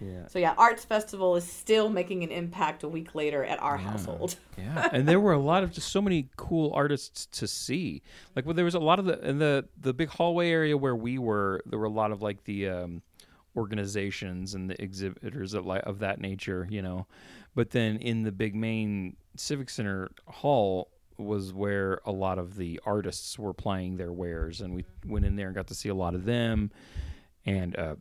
Yeah. 0.01 0.27
So 0.29 0.39
yeah, 0.39 0.55
Arts 0.59 0.85
Festival 0.85 1.37
is 1.37 1.45
still 1.45 1.89
making 1.89 2.23
an 2.23 2.31
impact 2.31 2.83
a 2.83 2.89
week 2.89 3.15
later 3.15 3.45
at 3.45 3.61
our 3.63 3.77
Yeah. 3.77 3.83
household. 3.91 4.37
yeah 4.59 4.89
and 4.93 5.09
there 5.09 5.21
were 5.21 5.33
a 5.33 5.39
lot 5.39 5.63
of 5.63 5.73
just 5.73 5.91
so 5.91 6.01
many 6.03 6.29
cool 6.37 6.73
artists 6.75 7.27
to 7.27 7.47
see 7.47 8.03
like 8.35 8.45
well, 8.45 8.55
there 8.55 8.65
was 8.65 8.75
a 8.75 8.79
lot 8.81 8.99
of 8.99 9.05
the 9.07 9.19
in 9.29 9.39
the 9.39 9.67
the 9.81 9.93
big 9.95 10.09
hallway 10.09 10.51
area 10.51 10.77
where 10.77 10.97
we 10.97 11.19
were 11.19 11.63
there 11.67 11.79
were 11.79 11.87
a 11.87 11.91
lot 11.91 12.13
of 12.13 12.21
like 12.23 12.45
the 12.45 12.69
um 12.69 13.03
organizations 13.57 14.55
and 14.55 14.69
the 14.71 14.81
exhibitors 14.83 15.55
of 15.55 15.67
of 15.67 15.99
that 16.01 16.21
nature 16.21 16.67
you 16.71 16.83
know 16.83 17.07
but 17.55 17.71
then 17.71 17.97
in 17.97 18.23
the 18.23 18.31
big 18.33 18.55
main 18.55 19.17
civic 19.37 19.71
center 19.71 20.11
hall 20.27 20.91
was 21.19 21.55
where 21.55 22.01
a 22.05 22.13
lot 22.13 22.39
of 22.39 22.57
the 22.57 22.79
artists 22.85 23.39
were 23.39 23.55
playing 23.55 23.97
their 23.97 24.13
wares 24.13 24.61
and 24.61 24.75
we 24.75 24.85
went 25.07 25.25
in 25.25 25.37
there 25.37 25.47
and 25.47 25.55
got 25.57 25.67
to 25.67 25.75
see 25.75 25.89
a 25.89 25.95
lot 25.95 26.15
of 26.15 26.27
them 26.27 26.71
and 27.47 27.75
uh 27.79 27.95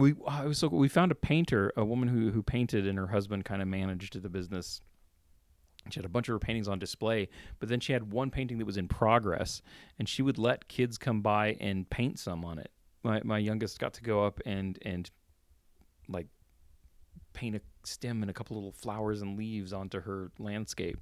we 0.00 0.14
I 0.26 0.46
was 0.46 0.58
so 0.58 0.68
we 0.68 0.88
found 0.88 1.12
a 1.12 1.14
painter, 1.14 1.72
a 1.76 1.84
woman 1.84 2.08
who 2.08 2.30
who 2.30 2.42
painted, 2.42 2.86
and 2.86 2.98
her 2.98 3.08
husband 3.08 3.44
kind 3.44 3.62
of 3.62 3.68
managed 3.68 4.20
the 4.20 4.28
business. 4.28 4.80
She 5.88 5.98
had 5.98 6.04
a 6.04 6.10
bunch 6.10 6.28
of 6.28 6.34
her 6.34 6.38
paintings 6.38 6.68
on 6.68 6.78
display, 6.78 7.28
but 7.58 7.68
then 7.68 7.80
she 7.80 7.92
had 7.92 8.12
one 8.12 8.30
painting 8.30 8.58
that 8.58 8.66
was 8.66 8.76
in 8.76 8.86
progress, 8.86 9.62
and 9.98 10.08
she 10.08 10.20
would 10.22 10.38
let 10.38 10.68
kids 10.68 10.98
come 10.98 11.22
by 11.22 11.56
and 11.60 11.88
paint 11.88 12.18
some 12.18 12.44
on 12.44 12.58
it. 12.58 12.70
My 13.02 13.20
my 13.24 13.38
youngest 13.38 13.78
got 13.78 13.94
to 13.94 14.02
go 14.02 14.24
up 14.24 14.40
and 14.44 14.78
and 14.82 15.10
like 16.08 16.26
paint 17.32 17.56
a 17.56 17.60
stem 17.84 18.22
and 18.22 18.30
a 18.30 18.34
couple 18.34 18.56
little 18.56 18.72
flowers 18.72 19.22
and 19.22 19.38
leaves 19.38 19.72
onto 19.72 20.00
her 20.00 20.30
landscape. 20.38 20.98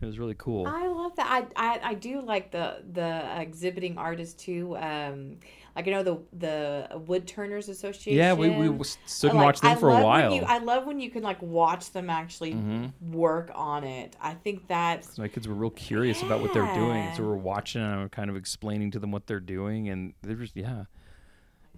It 0.00 0.06
was 0.06 0.18
really 0.18 0.34
cool. 0.36 0.66
I 0.66 0.86
love 0.86 1.16
that. 1.16 1.48
I, 1.56 1.70
I 1.74 1.80
I 1.90 1.94
do 1.94 2.20
like 2.20 2.50
the 2.50 2.82
the 2.92 3.40
exhibiting 3.40 3.96
artists 3.96 4.34
too. 4.42 4.76
Um, 4.76 5.38
like 5.74 5.88
I 5.88 5.90
know 5.92 6.02
the 6.02 6.18
the 6.32 6.98
Wood 7.06 7.26
Turners 7.26 7.68
Association. 7.68 8.18
yeah, 8.18 8.34
we 8.34 8.50
we 8.50 8.84
stood 9.06 9.30
and 9.30 9.38
Like, 9.38 9.44
watched 9.46 9.62
them 9.62 9.70
I 9.72 9.74
for 9.76 9.88
a 9.90 10.02
while. 10.04 10.34
you- 10.34 10.42
I 10.42 10.58
love 10.58 10.84
when 10.86 11.00
you 11.00 11.10
can 11.10 11.22
like 11.22 11.40
watch 11.40 11.90
them 11.92 12.10
actually 12.10 12.52
Mhm. 12.54 12.92
work 13.12 13.50
on 13.54 13.84
it. 13.84 14.14
I 14.20 14.34
think 14.34 14.66
that's 14.68 15.14
So 15.14 15.22
my 15.22 15.28
kids 15.28 15.48
were 15.48 15.54
real 15.54 15.70
curious 15.70 16.22
about 16.22 16.42
what 16.42 16.52
they're 16.52 16.74
doing. 16.74 17.08
So 17.16 17.22
we're 17.22 17.36
watching 17.36 17.80
and 17.82 17.92
I'm 18.02 18.08
kind 18.10 18.28
of 18.30 18.36
explaining 18.36 18.90
to 18.92 18.98
them 18.98 19.10
what 19.10 19.26
they're 19.26 19.40
doing 19.40 19.88
and 19.88 20.12
they 20.22 20.34
were 20.34 20.46
yeah. 20.54 20.84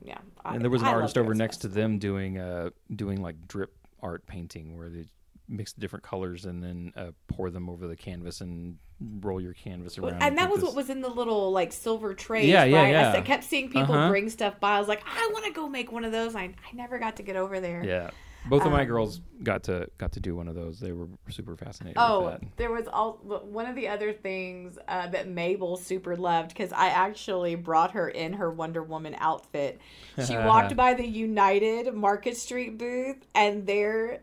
yeah. 0.03 0.19
I- 0.45 0.55
And 0.55 0.63
there 0.63 0.71
was 0.71 0.83
an 0.83 0.89
I 0.89 0.93
artist 0.93 1.17
over 1.17 1.35
next 1.35 1.59
to 1.59 1.69
them 1.69 1.99
doing 1.99 2.39
uh 2.39 2.71
doing 2.95 3.23
like 3.23 3.47
drip 3.47 3.73
art 4.03 4.27
painting 4.27 4.77
where 4.77 4.89
they 4.91 5.05
mix 5.49 5.73
the 5.73 5.81
different 5.81 6.03
colors 6.05 6.45
and 6.45 6.63
then 6.63 6.93
uh, 6.97 7.11
pour 7.29 7.51
them 7.51 7.69
over 7.69 7.87
the 7.87 7.97
canvas 7.97 8.41
and 8.41 8.79
roll 9.21 9.41
your 9.41 9.53
canvas 9.53 9.99
around. 9.99 10.23
And 10.23 10.39
that 10.39 10.51
was 10.51 10.63
what 10.63 10.75
was 10.75 10.91
in 10.91 11.01
the 11.03 11.09
little 11.09 11.53
like 11.53 11.73
silver 11.73 12.15
trays. 12.15 12.47
Yeah, 12.47 12.65
yeah, 12.65 12.77
right? 12.79 12.87
I 12.87 12.91
yeah. 12.91 13.13
s- 13.17 13.27
kept 13.27 13.45
seeing 13.45 13.69
people 13.69 13.95
Uh-huh. 13.95 14.09
bring 14.09 14.29
stuff 14.31 14.59
by. 14.59 14.77
I 14.77 14.79
was 14.79 14.89
like, 14.89 15.03
I 15.07 15.31
want 15.33 15.45
to 15.47 15.53
go 15.53 15.69
make 15.69 15.93
one 15.93 16.05
of 16.05 16.13
those. 16.13 16.35
I, 16.35 16.45
I 16.45 16.73
never 16.75 16.99
got 16.99 17.17
to 17.17 17.23
get 17.23 17.37
over 17.37 17.61
there. 17.61 17.85
Yeah. 17.85 18.11
Both 18.49 18.65
of 18.65 18.73
my 18.73 18.83
Um, 18.83 18.87
girls 18.87 19.21
got 19.43 19.65
to 19.65 19.89
got 19.99 20.13
to 20.13 20.21
do 20.21 20.35
one 20.37 20.49
of 20.49 20.55
those. 20.55 20.81
They 20.81 20.93
were 20.93 21.09
super 21.29 21.57
fascinated 21.57 21.97
Oh, 21.99 22.25
with 22.27 22.41
that. 22.41 22.57
there 22.57 22.71
was 22.71 22.87
all 22.87 23.15
one 23.23 23.67
of 23.67 23.75
the 23.75 23.89
other 23.89 24.13
things 24.13 24.79
uh, 24.89 25.09
that 25.09 25.29
Mabel 25.29 25.77
super 25.77 26.17
loved 26.17 26.49
because 26.49 26.73
I 26.73 26.89
actually 26.89 27.55
brought 27.55 27.91
her 27.93 28.09
in 28.09 28.33
her 28.35 28.51
Wonder 28.51 28.83
Woman 28.83 29.15
outfit. 29.19 29.81
She 30.27 30.37
walked 30.37 30.77
by 30.77 30.95
the 30.95 31.07
United 31.07 31.93
Market 31.95 32.37
Street 32.37 32.79
booth, 32.79 33.17
and 33.35 33.67
there, 33.67 34.21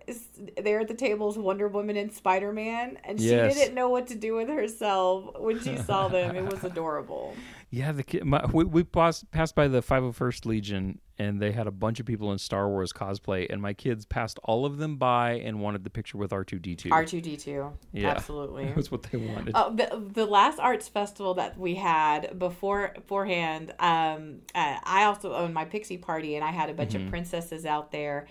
there 0.62 0.80
at 0.80 0.88
the 0.88 0.94
table 0.96 1.30
is 1.30 1.38
Wonder 1.38 1.68
Woman 1.68 1.98
and 1.98 2.12
Spider 2.12 2.52
Man, 2.54 2.98
and 3.04 3.20
she 3.20 3.28
Yes. 3.30 3.54
didn't 3.56 3.76
know 3.76 3.90
what 3.90 4.08
to 4.08 4.16
do 4.16 4.36
with 4.36 4.50
herself 4.50 5.40
when 5.40 5.60
she 5.60 5.78
saw 5.78 6.08
them. 6.08 6.36
It 6.36 6.44
was 6.52 6.64
adorable. 6.72 7.36
Yeah, 7.70 7.92
the 7.92 8.04
kid, 8.04 8.24
my, 8.26 8.46
we 8.54 8.64
we 8.66 8.84
passed 8.84 9.30
passed 9.32 9.56
by 9.56 9.68
the 9.68 9.82
501st 9.82 10.46
Legion 10.46 11.00
and 11.20 11.40
they 11.40 11.52
had 11.52 11.68
a 11.68 11.72
bunch 11.72 12.00
of 12.00 12.06
people 12.06 12.32
in 12.32 12.40
Star 12.40 12.68
Wars 12.68 12.92
cosplay 12.92 13.46
and 13.50 13.62
my 13.62 13.74
kids 13.74 14.06
passed 14.06 14.40
all 14.44 14.66
of 14.66 14.78
them 14.78 14.98
by 14.98 15.34
and 15.34 15.60
wanted 15.62 15.84
the 15.84 15.90
picture 15.90 16.18
with 16.18 16.32
R2D2. 16.32 16.92
R 16.92 17.06
two 17.06 17.22
D 17.22 17.38
two, 17.38 17.72
Yeah. 17.92 18.10
absolutely. 18.10 18.66
That 18.68 18.76
was 18.76 18.92
what 18.92 19.04
they 19.04 19.18
wanted. 19.18 19.52
Oh, 19.56 19.74
the, 19.76 20.04
the 20.12 20.26
last 20.26 20.60
arts 20.60 20.88
festival 20.88 21.36
that 21.36 21.58
we 21.60 21.76
had 21.76 22.40
before 22.40 22.92
beforehand, 22.96 23.74
um, 23.80 24.40
uh, 24.56 24.78
I 24.84 25.04
also 25.04 25.34
owned 25.34 25.54
my 25.54 25.66
pixie 25.66 25.98
party, 25.98 26.36
and 26.36 26.44
I 26.44 26.52
had 26.52 26.70
a 26.70 26.74
bunch 26.74 26.94
Mm-hmm. 26.94 27.04
of 27.06 27.10
princesses 27.10 27.66
out 27.66 27.92
there, 27.92 28.28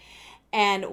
and 0.52 0.84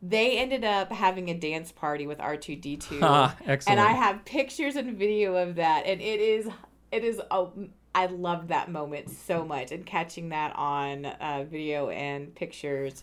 they 0.00 0.38
ended 0.38 0.64
up 0.64 0.92
having 0.92 1.28
a 1.28 1.34
dance 1.34 1.72
party 1.72 2.06
with 2.06 2.20
R 2.20 2.36
two 2.36 2.56
D 2.56 2.76
two, 2.76 3.00
Ah, 3.02 3.36
excellent. 3.46 3.78
and 3.78 3.88
I 3.88 3.92
have 3.92 4.24
pictures 4.24 4.76
and 4.76 4.96
video 4.96 5.34
of 5.34 5.56
that, 5.56 5.84
and 5.86 6.00
it 6.00 6.20
is 6.20 6.48
it 6.90 7.04
is 7.04 7.20
oh, 7.30 7.52
I 7.98 8.06
loved 8.06 8.48
that 8.48 8.70
moment 8.70 9.10
so 9.10 9.44
much, 9.44 9.72
and 9.72 9.84
catching 9.84 10.28
that 10.28 10.54
on 10.54 11.04
uh, 11.04 11.44
video 11.50 11.88
and 11.90 12.32
pictures 12.32 13.02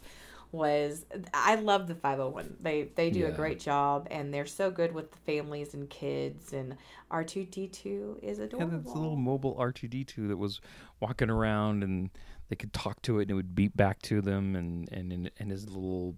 was 0.53 1.05
I 1.33 1.55
love 1.55 1.87
the 1.87 1.95
501. 1.95 2.57
They 2.61 2.83
they 2.95 3.09
do 3.09 3.25
a 3.25 3.31
great 3.31 3.59
job 3.59 4.07
and 4.09 4.33
they're 4.33 4.45
so 4.45 4.71
good 4.71 4.93
with 4.93 5.11
the 5.11 5.17
families 5.17 5.73
and 5.73 5.89
kids 5.89 6.53
and 6.53 6.77
R2D2 7.11 8.23
is 8.23 8.37
Yeah, 8.37 8.45
adorable. 8.45 8.77
that's 8.77 8.91
a 8.95 8.97
little 8.97 9.17
mobile 9.17 9.55
R2D2 9.55 10.29
that 10.29 10.37
was 10.37 10.61
walking 11.01 11.29
around 11.29 11.83
and 11.83 12.09
they 12.47 12.55
could 12.55 12.71
talk 12.71 13.01
to 13.01 13.19
it 13.19 13.23
and 13.23 13.31
it 13.31 13.33
would 13.33 13.53
beep 13.53 13.75
back 13.75 14.01
to 14.03 14.21
them 14.21 14.55
and 14.55 14.87
and 14.93 15.11
and, 15.11 15.31
and 15.39 15.51
his 15.51 15.67
little 15.67 16.15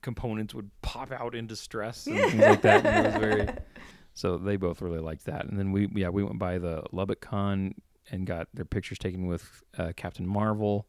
components 0.00 0.52
would 0.52 0.70
pop 0.82 1.12
out 1.12 1.36
into 1.36 1.54
stress 1.54 2.08
and 2.08 2.18
things 2.24 2.42
like 2.44 2.62
that. 2.62 2.84
And 2.84 3.06
it 3.06 3.12
was 3.12 3.20
very 3.20 3.48
so 4.14 4.36
they 4.36 4.56
both 4.56 4.82
really 4.82 5.00
liked 5.00 5.24
that. 5.26 5.46
And 5.46 5.58
then 5.58 5.72
we 5.72 5.88
yeah 5.94 6.08
we 6.08 6.22
went 6.22 6.38
by 6.38 6.58
the 6.58 6.82
Lubbock 6.92 7.20
Con 7.20 7.74
and 8.10 8.26
got 8.26 8.48
their 8.52 8.64
pictures 8.64 8.98
taken 8.98 9.26
with 9.26 9.62
uh, 9.78 9.92
Captain 9.96 10.26
Marvel, 10.26 10.86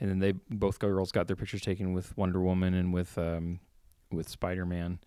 and 0.00 0.10
then 0.10 0.18
they 0.18 0.32
both 0.50 0.78
girls 0.78 1.12
got 1.12 1.26
their 1.26 1.36
pictures 1.36 1.60
taken 1.62 1.92
with 1.92 2.16
Wonder 2.16 2.40
Woman 2.40 2.74
and 2.74 2.92
with 2.92 3.16
um, 3.18 3.60
with 4.10 4.28
Spider 4.28 4.64
Man. 4.64 4.98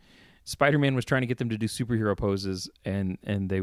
Spider 0.43 0.79
Man 0.79 0.95
was 0.95 1.05
trying 1.05 1.21
to 1.21 1.27
get 1.27 1.37
them 1.37 1.49
to 1.49 1.57
do 1.57 1.67
superhero 1.67 2.17
poses, 2.17 2.69
and 2.85 3.17
and 3.23 3.49
they 3.49 3.61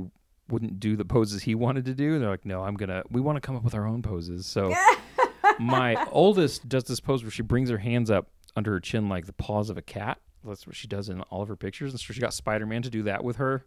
wouldn't 0.48 0.81
do 0.81 0.96
the 0.96 1.05
poses 1.05 1.42
he 1.42 1.55
wanted 1.55 1.85
to 1.85 1.94
do. 1.94 2.18
They're 2.18 2.31
like, 2.31 2.46
no, 2.46 2.62
I'm 2.62 2.74
gonna. 2.74 3.03
We 3.11 3.20
want 3.20 3.37
to 3.37 3.40
come 3.40 3.57
up 3.57 3.64
with 3.64 3.74
our 3.74 3.87
own 3.87 4.03
poses. 4.03 4.46
So 4.46 4.74
my 5.59 6.07
oldest 6.11 6.68
does 6.68 6.85
this 6.85 7.01
pose 7.01 7.22
where 7.22 7.31
she 7.31 7.42
brings 7.42 7.70
her 7.70 7.79
hands 7.79 8.11
up 8.11 8.29
under 8.57 8.72
her 8.72 8.81
chin 8.81 9.09
like 9.09 9.27
the 9.27 9.33
paws 9.33 9.70
of 9.70 9.77
a 9.77 9.83
cat. 9.83 10.18
That's 10.44 10.66
what 10.66 10.77
she 10.77 10.87
does 10.87 11.09
in 11.09 11.20
all 11.22 11.42
of 11.42 11.48
her 11.48 11.57
pictures. 11.57 11.92
And 11.92 12.01
so 12.01 12.12
she 12.12 12.20
got 12.20 12.33
Spider 12.35 12.66
Man 12.66 12.83
to 12.83 12.90
do 12.90 13.03
that 13.05 13.24
with 13.24 13.37
her. 13.37 13.64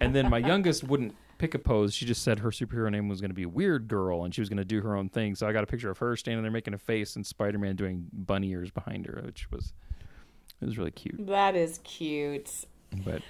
and 0.00 0.14
then 0.14 0.30
my 0.30 0.38
youngest 0.38 0.84
wouldn't 0.84 1.14
pick 1.38 1.54
a 1.54 1.58
pose. 1.58 1.92
She 1.92 2.06
just 2.06 2.22
said 2.22 2.38
her 2.38 2.50
superhero 2.50 2.90
name 2.90 3.08
was 3.08 3.20
going 3.20 3.30
to 3.30 3.34
be 3.34 3.46
Weird 3.46 3.88
Girl, 3.88 4.24
and 4.24 4.34
she 4.34 4.40
was 4.40 4.48
going 4.48 4.58
to 4.58 4.64
do 4.64 4.80
her 4.82 4.96
own 4.96 5.08
thing. 5.08 5.34
So 5.34 5.46
I 5.46 5.52
got 5.52 5.64
a 5.64 5.66
picture 5.66 5.90
of 5.90 5.98
her 5.98 6.16
standing 6.16 6.42
there 6.42 6.52
making 6.52 6.72
a 6.74 6.78
face, 6.78 7.16
and 7.16 7.26
Spider 7.26 7.58
Man 7.58 7.76
doing 7.76 8.06
bunny 8.12 8.50
ears 8.50 8.70
behind 8.70 9.06
her, 9.06 9.20
which 9.24 9.50
was 9.50 9.72
It 10.60 10.66
was 10.66 10.78
really 10.78 10.92
cute. 10.92 11.26
That 11.26 11.56
is 11.56 11.78
cute. 11.84 12.50
But 13.04 13.22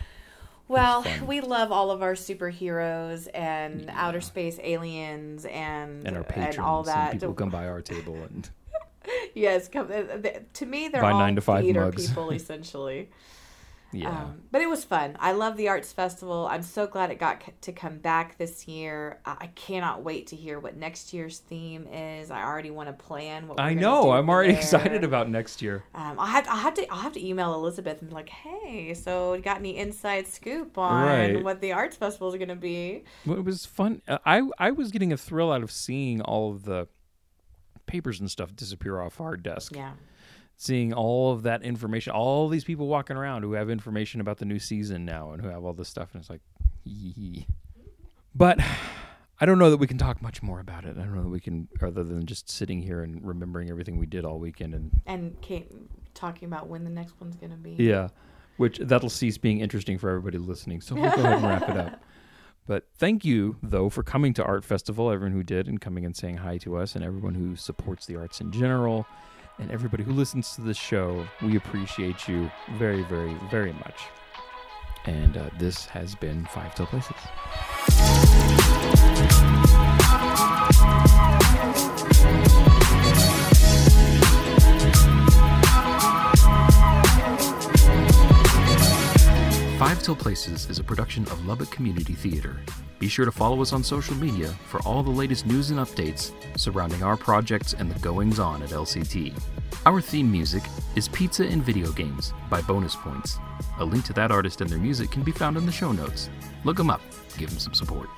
Well, 0.68 1.04
we 1.26 1.40
love 1.40 1.72
all 1.72 1.90
of 1.90 2.02
our 2.02 2.14
superheroes 2.14 3.28
and 3.34 3.90
outer 3.92 4.20
space 4.20 4.58
aliens 4.62 5.44
and 5.46 6.06
and 6.06 6.16
our 6.16 6.24
patrons 6.24 6.56
and 6.56 6.64
all 6.64 6.82
that. 6.84 7.12
And 7.12 7.20
people 7.20 7.34
come 7.34 7.50
by 7.50 7.66
our 7.66 7.80
table 7.80 8.14
and 8.14 8.48
yes, 9.34 9.68
come, 9.68 9.86
uh, 9.92 10.16
th- 10.18 10.38
to 10.54 10.66
me 10.66 10.88
they're 10.88 11.02
Buy 11.02 11.12
all 11.12 11.18
nine 11.18 11.34
to 11.36 11.40
five 11.40 11.62
theater 11.64 11.82
mugs. 11.86 12.08
people 12.08 12.30
essentially. 12.32 13.10
yeah. 13.94 14.08
Um, 14.08 14.42
but 14.50 14.62
it 14.62 14.68
was 14.70 14.84
fun. 14.84 15.16
I 15.20 15.32
love 15.32 15.58
the 15.58 15.68
arts 15.68 15.92
festival. 15.92 16.46
I'm 16.50 16.62
so 16.62 16.86
glad 16.86 17.10
it 17.10 17.18
got 17.18 17.42
c- 17.44 17.52
to 17.60 17.72
come 17.72 17.98
back 17.98 18.38
this 18.38 18.66
year. 18.66 19.20
I 19.26 19.48
cannot 19.48 20.02
wait 20.02 20.28
to 20.28 20.36
hear 20.36 20.58
what 20.58 20.76
next 20.78 21.12
year's 21.12 21.38
theme 21.40 21.86
is. 21.88 22.30
I 22.30 22.42
already 22.42 22.70
want 22.70 22.88
to 22.88 22.94
plan 22.94 23.48
what 23.48 23.58
we're 23.58 23.64
I 23.64 23.74
know. 23.74 24.12
I'm 24.12 24.30
already 24.30 24.52
there. 24.52 24.60
excited 24.62 25.04
about 25.04 25.28
next 25.28 25.60
year. 25.60 25.84
Um, 25.94 26.18
I 26.18 26.26
have 26.28 26.48
I 26.48 26.56
have 26.56 26.72
to 26.74 26.90
I 26.90 27.02
have 27.02 27.12
to 27.12 27.26
email 27.26 27.52
Elizabeth 27.54 28.00
and 28.00 28.08
be 28.08 28.14
like, 28.14 28.30
hey, 28.30 28.94
so 28.94 29.34
you 29.34 29.42
got 29.42 29.58
any 29.58 29.76
inside 29.76 30.26
scoop 30.26 30.78
on 30.78 31.04
Right. 31.06 31.44
what 31.44 31.60
the 31.60 31.72
arts 31.72 31.96
festival 31.96 32.28
is 32.32 32.36
going 32.36 32.48
to 32.48 32.56
be? 32.56 33.04
Well, 33.26 33.36
it 33.36 33.44
was 33.44 33.66
fun. 33.66 34.00
Uh, 34.08 34.16
I 34.24 34.40
I 34.58 34.70
was 34.70 34.90
getting 34.90 35.12
a 35.12 35.18
thrill 35.18 35.52
out 35.52 35.62
of 35.62 35.70
seeing 35.70 36.22
all 36.22 36.50
of 36.52 36.64
the 36.64 36.88
papers 37.87 38.21
and 38.21 38.31
stuff 38.31 38.55
disappear 38.55 39.01
off 39.01 39.21
our 39.21 39.37
desk. 39.37 39.75
Yeah. 39.75 39.92
Seeing 40.57 40.92
all 40.92 41.33
of 41.33 41.42
that 41.42 41.62
information, 41.62 42.12
all 42.12 42.49
these 42.49 42.64
people 42.64 42.87
walking 42.87 43.16
around 43.16 43.42
who 43.42 43.53
have 43.53 43.68
information 43.68 44.21
about 44.21 44.38
the 44.38 44.45
new 44.45 44.59
season 44.59 45.05
now 45.05 45.33
and 45.33 45.42
who 45.42 45.49
have 45.49 45.64
all 45.64 45.73
this 45.73 45.88
stuff, 45.88 46.11
and 46.12 46.21
it's 46.21 46.31
like, 46.31 46.42
yee. 46.85 47.47
But 48.35 48.61
I 49.40 49.47
don't 49.47 49.59
know 49.59 49.71
that 49.71 49.79
we 49.79 49.87
can 49.88 49.99
talk 49.99 50.23
much 50.23 50.42
more 50.42 50.61
about 50.61 50.85
it. 50.85 50.97
I 50.97 51.01
don't 51.01 51.16
know 51.16 51.23
that 51.23 51.29
we 51.29 51.40
can, 51.40 51.68
other 51.81 52.05
than 52.05 52.27
just 52.27 52.49
sitting 52.49 52.81
here 52.81 53.03
and 53.03 53.27
remembering 53.27 53.71
everything 53.71 53.97
we 53.99 54.07
did 54.07 54.25
all 54.25 54.38
weekend 54.38 54.75
and 54.75 54.92
And 55.07 55.40
Kate 55.40 55.73
talking 56.14 56.47
about 56.47 56.68
when 56.68 56.85
the 56.85 56.90
next 56.90 57.21
one's 57.21 57.37
going 57.37 57.51
to 57.51 57.57
be. 57.57 57.73
Yeah, 57.73 58.09
which 58.59 58.79
that'll 58.79 59.11
cease 59.11 59.38
being 59.38 59.61
interesting 59.61 59.99
for 59.99 60.11
everybody 60.11 60.38
listening. 60.38 60.81
So 60.81 60.95
we'll 60.95 61.11
go 61.11 61.23
ahead 61.23 61.33
and 61.38 61.42
wrap 61.42 61.68
it 61.68 61.77
up. 61.77 62.05
But 62.66 62.85
thank 62.96 63.25
you, 63.25 63.57
though, 63.62 63.88
for 63.88 64.03
coming 64.03 64.35
to 64.35 64.44
Art 64.44 64.64
Festival, 64.64 65.11
everyone 65.11 65.33
who 65.33 65.42
did, 65.42 65.66
and 65.66 65.81
coming 65.81 66.05
and 66.05 66.16
saying 66.16 66.38
hi 66.38 66.59
to 66.59 66.77
us, 66.77 66.94
and 66.94 67.05
everyone 67.05 67.35
who 67.35 67.57
supports 67.57 68.07
the 68.07 68.16
arts 68.16 68.40
in 68.40 68.53
general, 68.53 69.07
and 69.59 69.70
everybody 69.70 70.05
who 70.05 70.12
listens 70.12 70.55
to 70.55 70.61
this 70.61 70.77
show. 70.77 71.27
We 71.42 71.57
appreciate 71.57 72.29
you 72.29 72.51
very, 72.79 73.03
very, 73.05 73.35
very 73.51 73.72
much. 73.72 74.03
And 75.07 75.37
uh, 75.37 75.51
this 75.59 75.87
has 75.87 76.14
been 76.14 76.46
Five 76.46 76.75
Till 76.75 76.87
Places. 76.87 78.51
Places 90.14 90.68
is 90.68 90.79
a 90.79 90.85
production 90.85 91.22
of 91.25 91.46
Lubbock 91.46 91.70
Community 91.70 92.12
Theater. 92.12 92.61
Be 92.98 93.09
sure 93.09 93.25
to 93.25 93.33
follow 93.33 93.61
us 93.62 93.72
on 93.72 93.83
social 93.83 94.14
media 94.16 94.48
for 94.68 94.81
all 94.83 95.03
the 95.03 95.11
latest 95.11 95.46
news 95.46 95.70
and 95.70 95.81
updates 95.81 96.33
surrounding 96.59 97.03
our 97.03 97.16
projects 97.16 97.72
and 97.72 97.90
the 97.90 97.98
goings 98.01 98.38
on 98.38 98.62
at 98.62 98.70
LCT. 98.70 99.33
Our 99.87 100.01
theme 100.01 100.31
music 100.31 100.62
is 100.96 101.09
Pizza 101.09 101.46
and 101.46 101.62
Video 101.62 101.92
Games 101.92 102.33
by 102.51 102.61
Bonus 102.62 102.94
Points. 102.96 103.38
A 103.79 103.85
link 103.85 104.05
to 104.05 104.12
that 104.12 104.31
artist 104.31 104.61
and 104.61 104.70
their 104.70 104.79
music 104.79 105.11
can 105.11 105.22
be 105.22 105.33
found 105.33 105.57
in 105.57 105.66
the 105.66 105.72
show 105.72 105.92
notes. 105.92 106.31
Look 106.64 106.77
them 106.77 106.90
up, 106.90 107.03
give 107.38 107.51
them 107.51 107.59
some 107.59 107.75
support. 107.75 108.09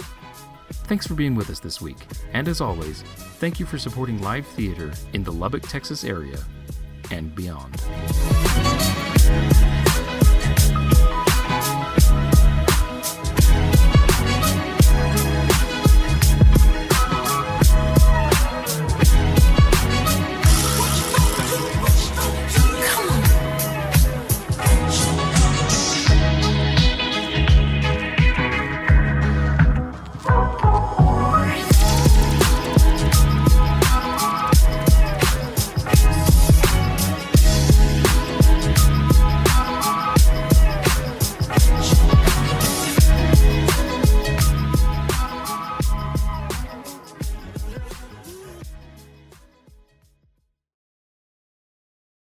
Thanks 0.87 1.07
for 1.07 1.14
being 1.14 1.35
with 1.35 1.50
us 1.50 1.61
this 1.61 1.80
week, 1.80 1.98
and 2.33 2.48
as 2.48 2.61
always, 2.61 3.02
thank 3.38 3.61
you 3.61 3.66
for 3.66 3.78
supporting 3.78 4.20
live 4.22 4.46
theater 4.46 4.92
in 5.12 5.24
the 5.24 5.33
Lubbock, 5.33 5.62
Texas 5.62 6.04
area 6.04 6.38
and 7.11 7.35
beyond. 7.35 7.74